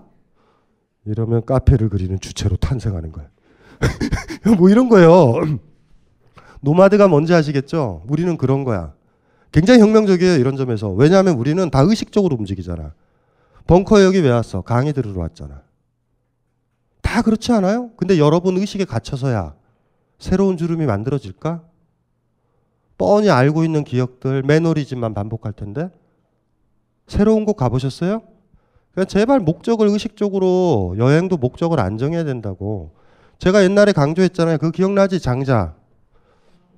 [1.05, 3.27] 이러면 카페를 그리는 주체로 탄생하는 거야.
[4.57, 5.33] 뭐 이런 거예요.
[6.61, 8.03] 노마드가 뭔지 아시겠죠?
[8.07, 8.93] 우리는 그런 거야.
[9.51, 10.89] 굉장히 혁명적이에요, 이런 점에서.
[10.91, 12.93] 왜냐하면 우리는 다 의식적으로 움직이잖아.
[13.65, 14.61] 벙커에 여기 왜 왔어?
[14.61, 15.61] 강의 들으러 왔잖아.
[17.01, 17.91] 다 그렇지 않아요?
[17.97, 19.55] 근데 여러분 의식에 갇혀서야
[20.19, 21.63] 새로운 주름이 만들어질까?
[22.97, 25.89] 뻔히 알고 있는 기억들, 매너리즘만 반복할 텐데.
[27.07, 28.21] 새로운 곳 가보셨어요?
[28.91, 32.95] 그러니까 제발 목적을 의식적으로 여행도 목적을 안 정해야 된다고.
[33.37, 34.57] 제가 옛날에 강조했잖아요.
[34.57, 35.19] 그 기억나지?
[35.19, 35.75] 장자.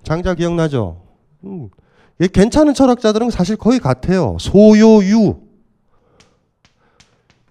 [0.03, 1.01] 장자 기억나죠?
[1.45, 1.69] 음.
[2.27, 4.35] 괜찮은 철학자들은 사실 거의 같아요.
[4.39, 5.37] 소요유.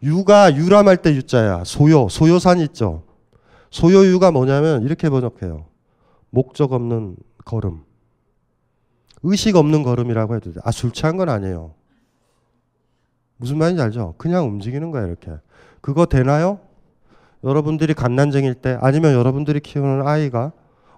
[0.02, 1.64] 유가 유람할 때 유자야.
[1.64, 2.08] 소요.
[2.08, 3.02] 소요산 있죠.
[3.70, 5.64] 소요유가 뭐냐면 이렇게 번역해요.
[6.30, 7.80] 목적 없는 걸음.
[9.22, 10.60] 의식 없는 걸음이라고 해도 돼.
[10.62, 11.74] 아, 술 취한 건 아니에요.
[13.38, 14.14] 무슨 말인지 알죠?
[14.18, 15.32] 그냥 움직이는 거야, 이렇게.
[15.80, 16.60] 그거 되나요?
[17.42, 20.52] 여러분들이 갓난쟁일 때 아니면 여러분들이 키우는 아이가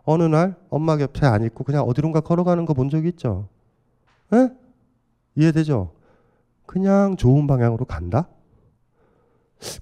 [0.05, 3.47] 어느 날 엄마 곁에 안 있고 그냥 어디론가 걸어가는 거 본 적 있죠?
[4.33, 4.51] 에?
[5.37, 5.93] 이해되죠?
[6.66, 8.28] 그냥 좋은 방향으로 간다?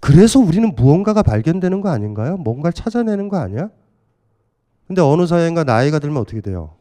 [0.01, 2.37] 그래서 우리는 무언가가 발견되는 거 아닌가요?
[2.37, 3.71] 뭔가를 찾아내는 거 아니야?
[4.87, 6.77] 근데 어느 사회인가 나이가 들면 어떻게 돼요?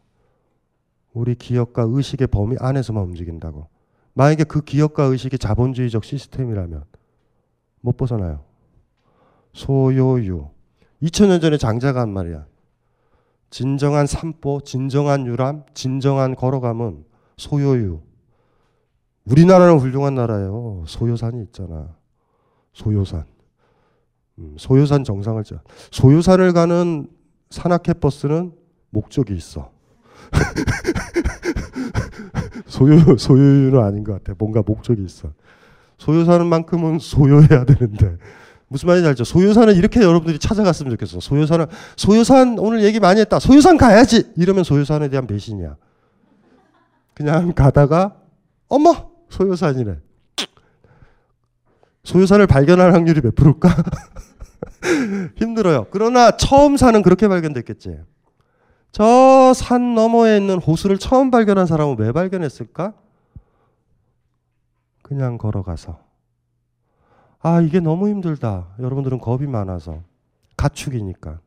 [1.14, 3.68] 우리 기억과 의식의 범위 안에서만 움직인다고.
[4.14, 6.86] 만약에 그 기억과 의식이 자본주의적 시스템이라면
[7.82, 8.44] 못 벗어나요.
[9.54, 10.48] 소요유.
[11.02, 12.46] 2000년 전에 장자가 한 말이야.
[13.50, 17.06] 진정한 산보, 진정한 유람, 진정한 걸어감은
[17.38, 18.00] 소요유.
[19.26, 20.84] 우리나라는 훌륭한 나라예요.
[20.88, 21.96] 소요산이 있잖아.
[22.74, 23.26] 소요산.
[24.40, 25.62] 음, 소요산 정상을 짜.
[25.92, 27.08] 소요산을 가는
[27.50, 28.54] 산악회 버스는
[28.90, 29.72] 목적이 있어.
[32.68, 34.34] 소요 소요유는 아닌 것 같아.
[34.38, 35.32] 뭔가 목적이 있어.
[35.98, 38.18] 소요사는 만큼은 소요해야 되는데
[38.68, 39.24] 무슨 말인지 알죠?
[39.24, 41.20] 소요산은 이렇게 여러분들이 찾아갔으면 좋겠어.
[41.20, 43.40] 소요산은 소요산 오늘 얘기 많이 했다.
[43.40, 44.32] 소요산 가야지.
[44.36, 45.76] 이러면 소요산에 대한 배신이야.
[47.18, 48.16] 그냥 가다가
[48.68, 49.98] 어머 소요산이네.
[52.04, 53.70] 소요산을 발견할 확률이 몇 프로일까?
[55.38, 55.88] 힘들어요.
[55.90, 58.00] 그러나 처음 산은 그렇게 발견됐겠지.
[58.92, 62.94] 저 산 너머에 있는 호수를 처음 발견한 사람은 왜 발견했을까?
[65.02, 66.00] 그냥 걸어가서.
[67.40, 68.76] 아, 이게 너무 힘들다.
[68.80, 70.04] 여러분들은 겁이 많아서.
[70.56, 71.40] 가축이니까.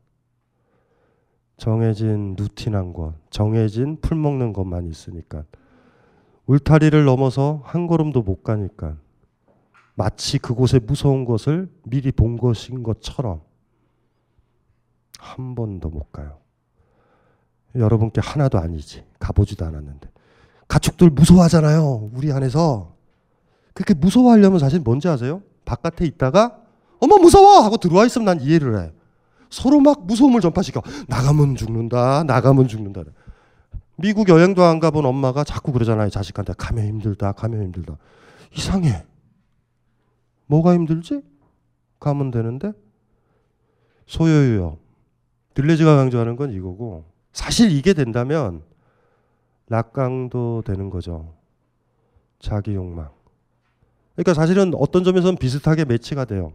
[1.57, 5.43] 정해진 루틴한 것, 정해진 풀 먹는 것만 있으니까.
[6.51, 8.97] 울타리를 넘어서 한 걸음도 못 가니까.
[9.95, 13.41] 마치 그곳에 무서운 것을 미리 본 것인 것처럼
[15.17, 16.39] 한 번도 못 가요.
[17.75, 19.05] 여러분께 하나도 아니지.
[19.17, 20.09] 가보지도 않았는데.
[20.67, 22.11] 가축들 무서워하잖아요.
[22.13, 22.95] 우리 안에서.
[23.73, 25.41] 그렇게 무서워하려면 사실 뭔지 아세요?
[25.63, 26.57] 바깥에 있다가
[26.99, 28.91] 어머 무서워 하고 들어와 있으면 난 이해를 해.
[29.49, 30.81] 서로 막 무서움을 전파시켜.
[31.07, 32.25] 나가면 죽는다.
[32.25, 33.03] 나가면 죽는다.
[34.01, 36.09] 미국 여행도 안 가본 엄마가 자꾸 그러잖아요.
[36.09, 37.33] 자식한테 가면 힘들다.
[37.33, 37.97] 가면 힘들다.
[38.55, 39.05] 이상해.
[40.47, 41.21] 뭐가 힘들지?
[41.99, 42.73] 가면 되는데
[44.05, 44.77] 소요요.
[45.53, 48.63] 들레즈가 강조하는 건 이거고 사실 이게 된다면
[49.67, 51.33] 낙강도 되는 거죠.
[52.39, 53.09] 자기 욕망.
[54.15, 56.51] 그러니까 사실은 어떤 점에서는 비슷하게 매치가 돼요.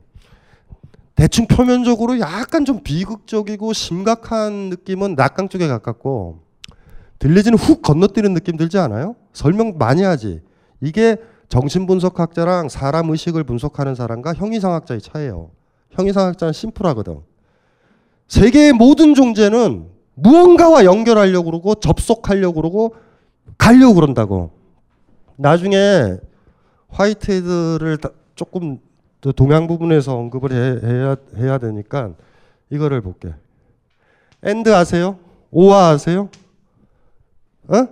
[1.14, 6.45] 대충 표면적으로 약간 좀 비극적이고 심각한 느낌은 낙강 쪽에 가깝고
[7.18, 9.16] 들리지는 훅 건너뛰는 느낌 들지 않아요?
[9.32, 10.42] 설명 많이 하지.
[10.80, 11.16] 이게
[11.48, 15.50] 정신분석학자랑 사람 의식을 분석하는 사람과 형이상학자의 차이예요.
[15.90, 17.20] 형이상학자는 심플하거든.
[18.28, 22.94] 세계의 모든 존재는 무언가와 연결하려고 그러고 접속하려고 그러고
[23.56, 24.50] 가려고 그런다고.
[25.36, 26.16] 나중에
[26.88, 27.98] 화이트헤드를
[28.34, 28.78] 조금
[29.34, 32.10] 동양 부분에서 언급을 해, 야 해야 되니까
[32.70, 33.32] 이거를 볼게.
[34.42, 35.18] and 아세요?
[35.50, 36.28] or 아세요?
[37.68, 37.88] 어?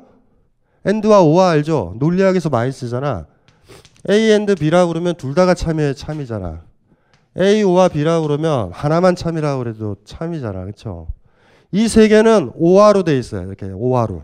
[0.85, 1.95] and와 or 알죠?
[1.99, 3.27] 논리학에서 많이 쓰잖아.
[4.11, 6.63] A and B라 그러면 둘 다가 참이에 참이잖아.
[7.41, 10.61] A or B라 그러면 하나만 참이라 그래도 참이잖아.
[10.63, 11.09] 그렇죠?
[11.73, 13.49] 이 세 개는 or로 돼 있어요.
[13.49, 14.23] 이렇게 or로.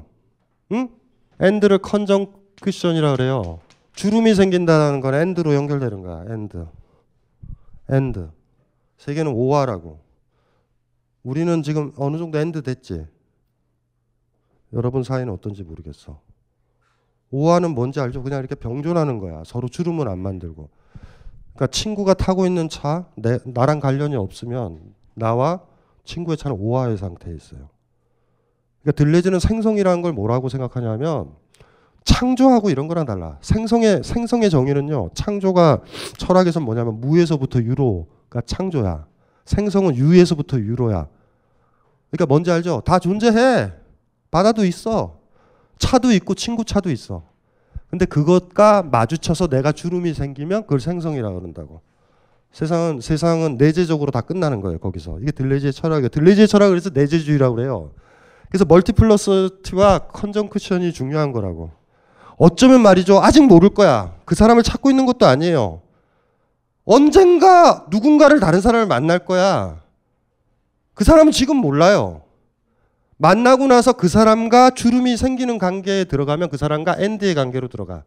[0.72, 0.88] 응?
[1.40, 3.58] and를 conjunction이라 그래요.
[3.94, 6.24] 주름이 생긴다는 건 and로 연결되는 거야.
[6.28, 6.66] and.
[7.88, 8.28] and.
[8.98, 9.98] 세 개는 or라고.
[11.24, 13.06] 우리는 지금 어느 정도 and 됐지?
[14.72, 16.20] 여러분 사이는 어떤지 모르겠어.
[17.30, 18.22] 오화는 뭔지 알죠?
[18.22, 19.42] 그냥 이렇게 병존하는 거야.
[19.44, 20.68] 서로 주름을 안 만들고.
[21.54, 24.80] 그러니까 친구가 타고 있는 차, 내, 나랑 관련이 없으면
[25.14, 25.60] 나와
[26.04, 27.68] 친구의 차는 오화의 상태에 있어요.
[28.82, 31.32] 그러니까 들레즈는 생성이라는 걸 뭐라고 생각하냐면
[32.04, 33.38] 창조하고 이런 거랑 달라.
[33.42, 35.10] 생성의 생성의 정의는요.
[35.14, 35.82] 창조가
[36.16, 39.06] 철학에서 뭐냐면 무에서부터 유로가 창조야.
[39.44, 41.08] 생성은 유에서부터 유로야.
[42.10, 42.82] 그러니까 뭔지 알죠?
[42.84, 43.79] 다 존재해.
[44.30, 45.18] 바다도 있어.
[45.78, 47.22] 차도 있고 친구 차도 있어.
[47.88, 51.80] 근데 그것과 마주쳐서 내가 주름이 생기면 그걸 생성이라 그런다고.
[52.52, 54.78] 세상은 세상은 내재적으로 다 끝나는 거예요.
[54.78, 56.08] 거기서 이게 들레지의 철학이에요.
[56.08, 57.90] 들레지의 철학을 그래서 내재주의라고 그래요.
[58.48, 61.70] 그래서 멀티플러스티와 컨정크션이 중요한 거라고.
[62.36, 63.20] 어쩌면 말이죠.
[63.20, 64.14] 아직 모를 거야.
[64.24, 65.82] 그 사람을 찾고 있는 것도 아니에요.
[66.84, 69.80] 언젠가 누군가를 다른 사람을 만날 거야.
[70.94, 72.22] 그 사람은 지금 몰라요.
[73.22, 78.02] 만나고 나서 그 사람과 주름이 생기는 관계에 들어가면 그 사람과 엔드의 관계로 들어가.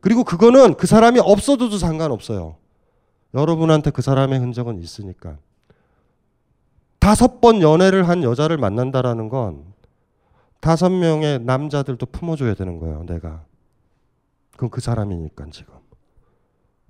[0.00, 2.56] 그리고 그거는 그 사람이 없어도 상관없어요.
[3.32, 5.38] 여러분한테 그 사람의 흔적은 있으니까.
[6.98, 9.64] 다섯 번 연애를 한 여자를 만난다라는 건
[10.60, 13.44] 다섯 명의 남자들도 품어줘야 되는 거예요, 내가.
[14.52, 15.72] 그건 그 사람이니까 지금.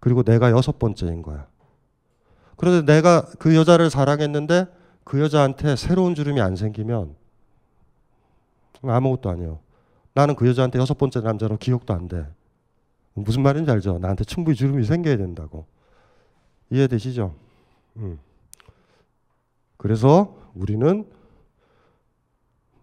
[0.00, 1.46] 그리고 내가 여섯 번째인 거야.
[2.56, 7.16] 그런데 내가 그 여자를 사랑했는데 그 여자한테 새로운 주름이 안 생기면
[8.82, 9.60] 아무것도 아니에요.
[10.14, 12.26] 나는 그 여자한테 여섯 번째 남자로 기억도 안 돼.
[13.14, 13.98] 무슨 말인지 알죠?
[13.98, 15.66] 나한테 충분히 주름이 생겨야 된다고.
[16.70, 17.34] 이해되시죠?
[17.96, 18.18] 음.
[19.76, 21.06] 그래서 우리는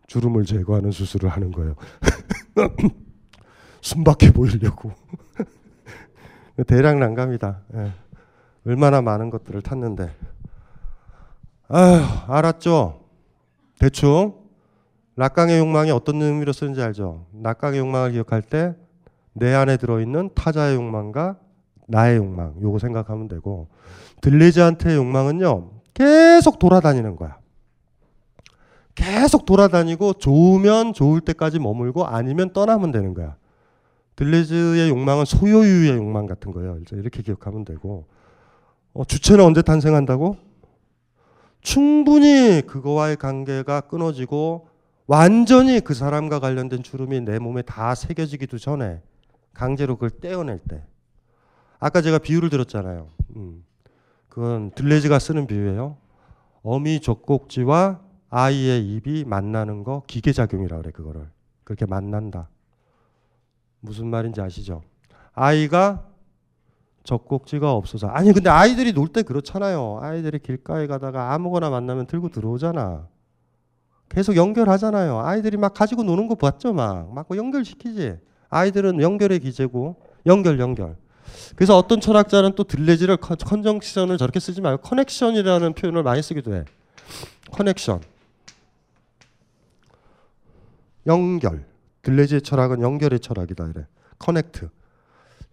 [0.07, 1.76] 주름을 제거하는 수술을 하는 거예요.
[3.82, 4.91] 순박해 보이려고.
[6.67, 7.61] 대량 난감이다.
[7.76, 7.93] 예.
[8.65, 10.13] 얼마나 많은 것들을 탔는데.
[11.70, 12.99] 아휴, 알았죠?
[13.80, 14.34] 대충.
[15.15, 17.26] 낙강의 욕망이 어떤 의미로 쓰는지 알죠?
[17.32, 18.76] 낙강의 욕망을 기억할 때
[19.34, 21.38] 내 안에 들어있는 타자의 욕망과
[21.88, 23.67] 나의 욕망, 요거 생각하면 되고,
[24.22, 27.38] 들레즈한테의 욕망은요, 계속 돌아다니는 거야.
[28.95, 33.38] 계속 돌아다니고 좋으면 좋을 때까지 머물고 아니면 떠나면 되는 거야.
[34.17, 36.78] 들레즈의 욕망은 소요유의 욕망 같은 거예요.
[36.91, 38.05] 이렇게 기억하면 되고,
[38.93, 40.36] 어, 주체는 언제 탄생한다고?
[41.62, 44.68] 충분히 그거와의 관계가 끊어지고
[45.07, 49.01] 완전히 그 사람과 관련된 주름이 내 몸에 다 새겨지기도 전에
[49.53, 50.84] 강제로 그걸 떼어낼 때.
[51.80, 53.07] 아까 제가 비유를 들었잖아요.
[53.36, 53.64] 음.
[54.28, 55.97] 그건 들레즈가 쓰는 비유예요.
[56.62, 61.28] 어미 젖꼭지와 아이의 입이 만나는 거 기계작용이라 그래 그거를.
[61.64, 62.49] 그렇게 만난다.
[63.80, 64.84] 무슨 말인지 아시죠?
[65.34, 66.09] 아이가
[67.04, 70.00] 젖꼭지가 없어서 아니 근데 아이들이 놀 때 그렇잖아요.
[70.02, 73.08] 아이들이 길가에 가다가 아무거나 만나면 들고 들어오잖아.
[74.10, 75.20] 계속 연결하잖아요.
[75.20, 77.14] 아이들이 막 가지고 노는 거 봤죠, 막.
[77.14, 78.18] 막 연결시키지.
[78.50, 80.95] 아이들은 연결의 기제고 연결 연결.
[81.56, 86.66] 그래서 어떤 철학자는 또 들레지를 컨정션을 저렇게 쓰지 말고 커넥션이라는 표현을 많이 쓰기도 해.
[87.52, 88.02] 커넥션.
[91.08, 91.66] 연결.
[92.02, 93.86] 들레지의 철학은 연결의 철학이다 이래.
[94.18, 94.70] 커넥트.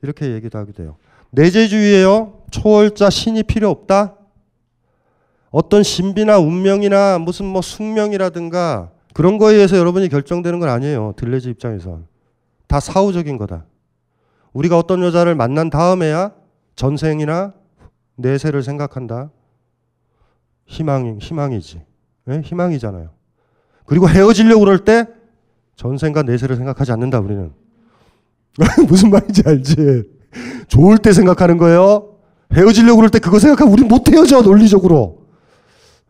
[0.02, 0.96] 이렇게 얘기도 하기도 해요.
[1.30, 2.42] 내재주의예요.
[2.50, 4.14] 초월자 신이 필요 없다.
[5.50, 11.14] 어떤 신비나 운명이나 무슨 뭐 숙명이라든가 그런 거에 의해서 여러분이 결정되는 건 아니에요.
[11.16, 12.06] 들레지 입장에선.
[12.66, 13.64] 다 사후적인 거다.
[14.52, 16.32] 우리가 어떤 여자를 만난 다음에야
[16.74, 17.54] 전생이나
[18.16, 19.30] 내세를 생각한다.
[20.66, 21.82] 희망, 희망이지.
[22.26, 22.40] 네?
[22.44, 23.10] 희망이잖아요.
[23.84, 25.06] 그리고 헤어지려고 그럴 때
[25.76, 27.52] 전생과 내세를 생각하지 않는다, 우리는.
[28.88, 30.15] 무슨 말인지 알지?
[30.68, 32.14] 좋을 때 생각하는 거예요.
[32.52, 35.26] 헤어지려고 그럴 때 그거 생각하면 우리 못 헤어져 논리적으로.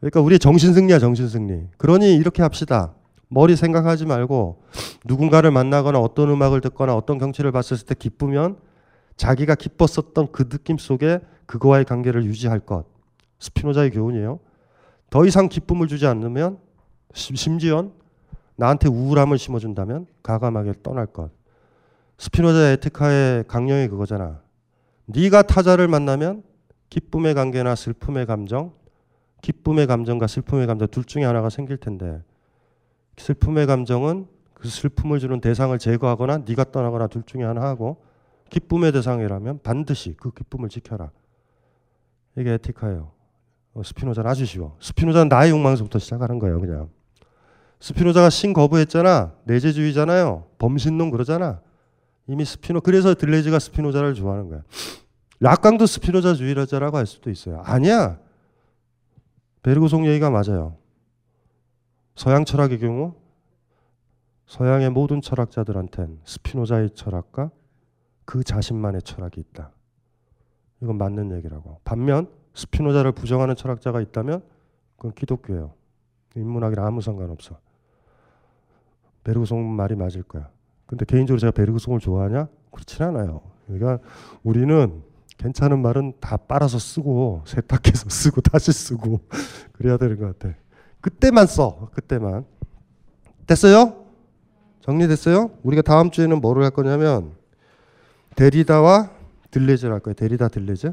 [0.01, 1.63] 그러니까 우리 정신 승리야 정신 승리.
[1.79, 2.93] 그러니 이렇게 합시다.
[3.29, 4.63] 머리 생각하지 말고
[5.05, 8.57] 누군가를 만나거나 어떤 음악을 듣거나 어떤 경치를 봤을 때 기쁘면
[9.17, 12.85] 자기가 기뻤었던 그 느낌 속에 그거와의 관계를 유지할 것.
[13.41, 14.39] 스피노자의 교훈이에요.
[15.11, 16.59] 더 이상 기쁨을 주지 않으면
[17.15, 17.89] 심- 심지어
[18.57, 21.31] 나한테 우울함을 심어준다면 가감하게 떠날 것.
[22.19, 24.41] 스피노자 에티카의 강령이 그거잖아.
[25.07, 26.43] 네가 타자를 만나면
[26.89, 28.73] 기쁨의 관계나 슬픔의 감정,
[29.43, 32.23] 기쁨의 감정과 슬픔의 감정 둘 중에 하나가 생길 텐데
[33.19, 38.03] 슬픔의 감정은 그 슬픔을 주는 대상을 제거하거나 네가 떠나거나 둘 중에 하나 하고
[38.51, 41.11] 기쁨의 대상이라면 반드시 그 기쁨을 지켜라.
[42.37, 43.11] 이게 에티카예요.
[43.75, 44.77] 어, 스피노자는 아주 쉬워.
[44.81, 46.89] 스피노자는 나의 욕망에서부터 시작하는 거예요, 그냥.
[47.81, 49.35] 스피노자가 신 거부했잖아.
[49.45, 50.47] 내재주의잖아요.
[50.59, 51.61] 범신론 그러잖아.
[52.29, 54.63] 이미 스피노 그래서 들뢰즈가 스피노자를 좋아하는 거야.
[55.41, 57.61] 라캉도 스피노자주의자라고 할 수도 있어요.
[57.65, 58.19] 아니야.
[59.63, 60.77] 베르그송 얘기가 맞아요.
[62.15, 63.15] 서양 철학의 경우
[64.47, 67.51] 서양의 모든 철학자들한텐 스피노자의 철학과
[68.25, 69.73] 그 자신만의 철학이 있다.
[70.83, 71.81] 이건 맞는 얘기라고.
[71.85, 74.43] 반면 스피노자를 부정하는 철학자가 있다면
[74.97, 75.75] 그건 기독교예요.
[76.35, 77.59] 인문학이랑 아무 상관없어.
[79.25, 80.51] 베르그송 말이 맞을 거야.
[80.87, 82.49] 근데 개인적으로 제가 베르그송을 좋아하냐?
[82.71, 83.41] 그렇진 않아요.
[83.67, 83.99] 그러니까
[84.43, 85.03] 우리는
[85.39, 89.21] 괜찮은 말은 다 빨아서 쓰고 세탁해서 쓰고 다시 쓰고
[89.73, 90.55] 그래야 되는 것 같아.
[91.01, 91.91] 그때만 써.
[91.95, 92.45] 그때만.
[93.47, 94.05] 됐어요?
[94.81, 95.51] 정리됐어요?
[95.63, 97.33] 우리가 다음 주에는 뭐를 할 거냐면
[98.37, 99.11] 데리다와
[99.51, 100.15] 들레즈를 할 거예요.
[100.15, 100.93] 데리다 들레즈.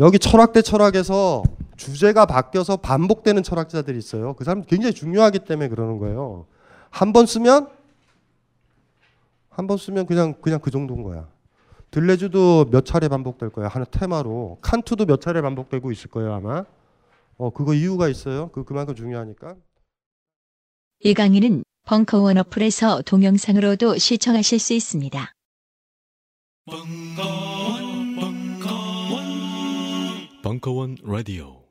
[0.00, 1.42] 여기 철학 대 철학에서
[1.76, 4.34] 주제가 바뀌어서 반복되는 철학자들이 있어요.
[4.34, 6.46] 그 사람 굉장히 중요하기 때문에 그러는 거예요.
[6.90, 7.68] 한 번 쓰면
[9.56, 11.28] 한 번 쓰면 그냥 그냥 그 정도인 거야.
[11.90, 13.68] 들레즈도 몇 차례 반복될 거야.
[13.68, 14.58] 하나 테마로.
[14.60, 16.64] 칸트도 몇 차례 반복되고 있을 거예요, 아마.
[17.38, 18.50] 어, 그거 이유가 있어요.
[18.50, 19.56] 그 그만큼 중요하니까.
[21.00, 25.32] 이 강의는 벙커원 어플에서 동영상으로도 시청하실 수 있습니다.
[26.66, 29.22] 벙커원, 벙커원,
[30.42, 31.65] 벙커원 라디오.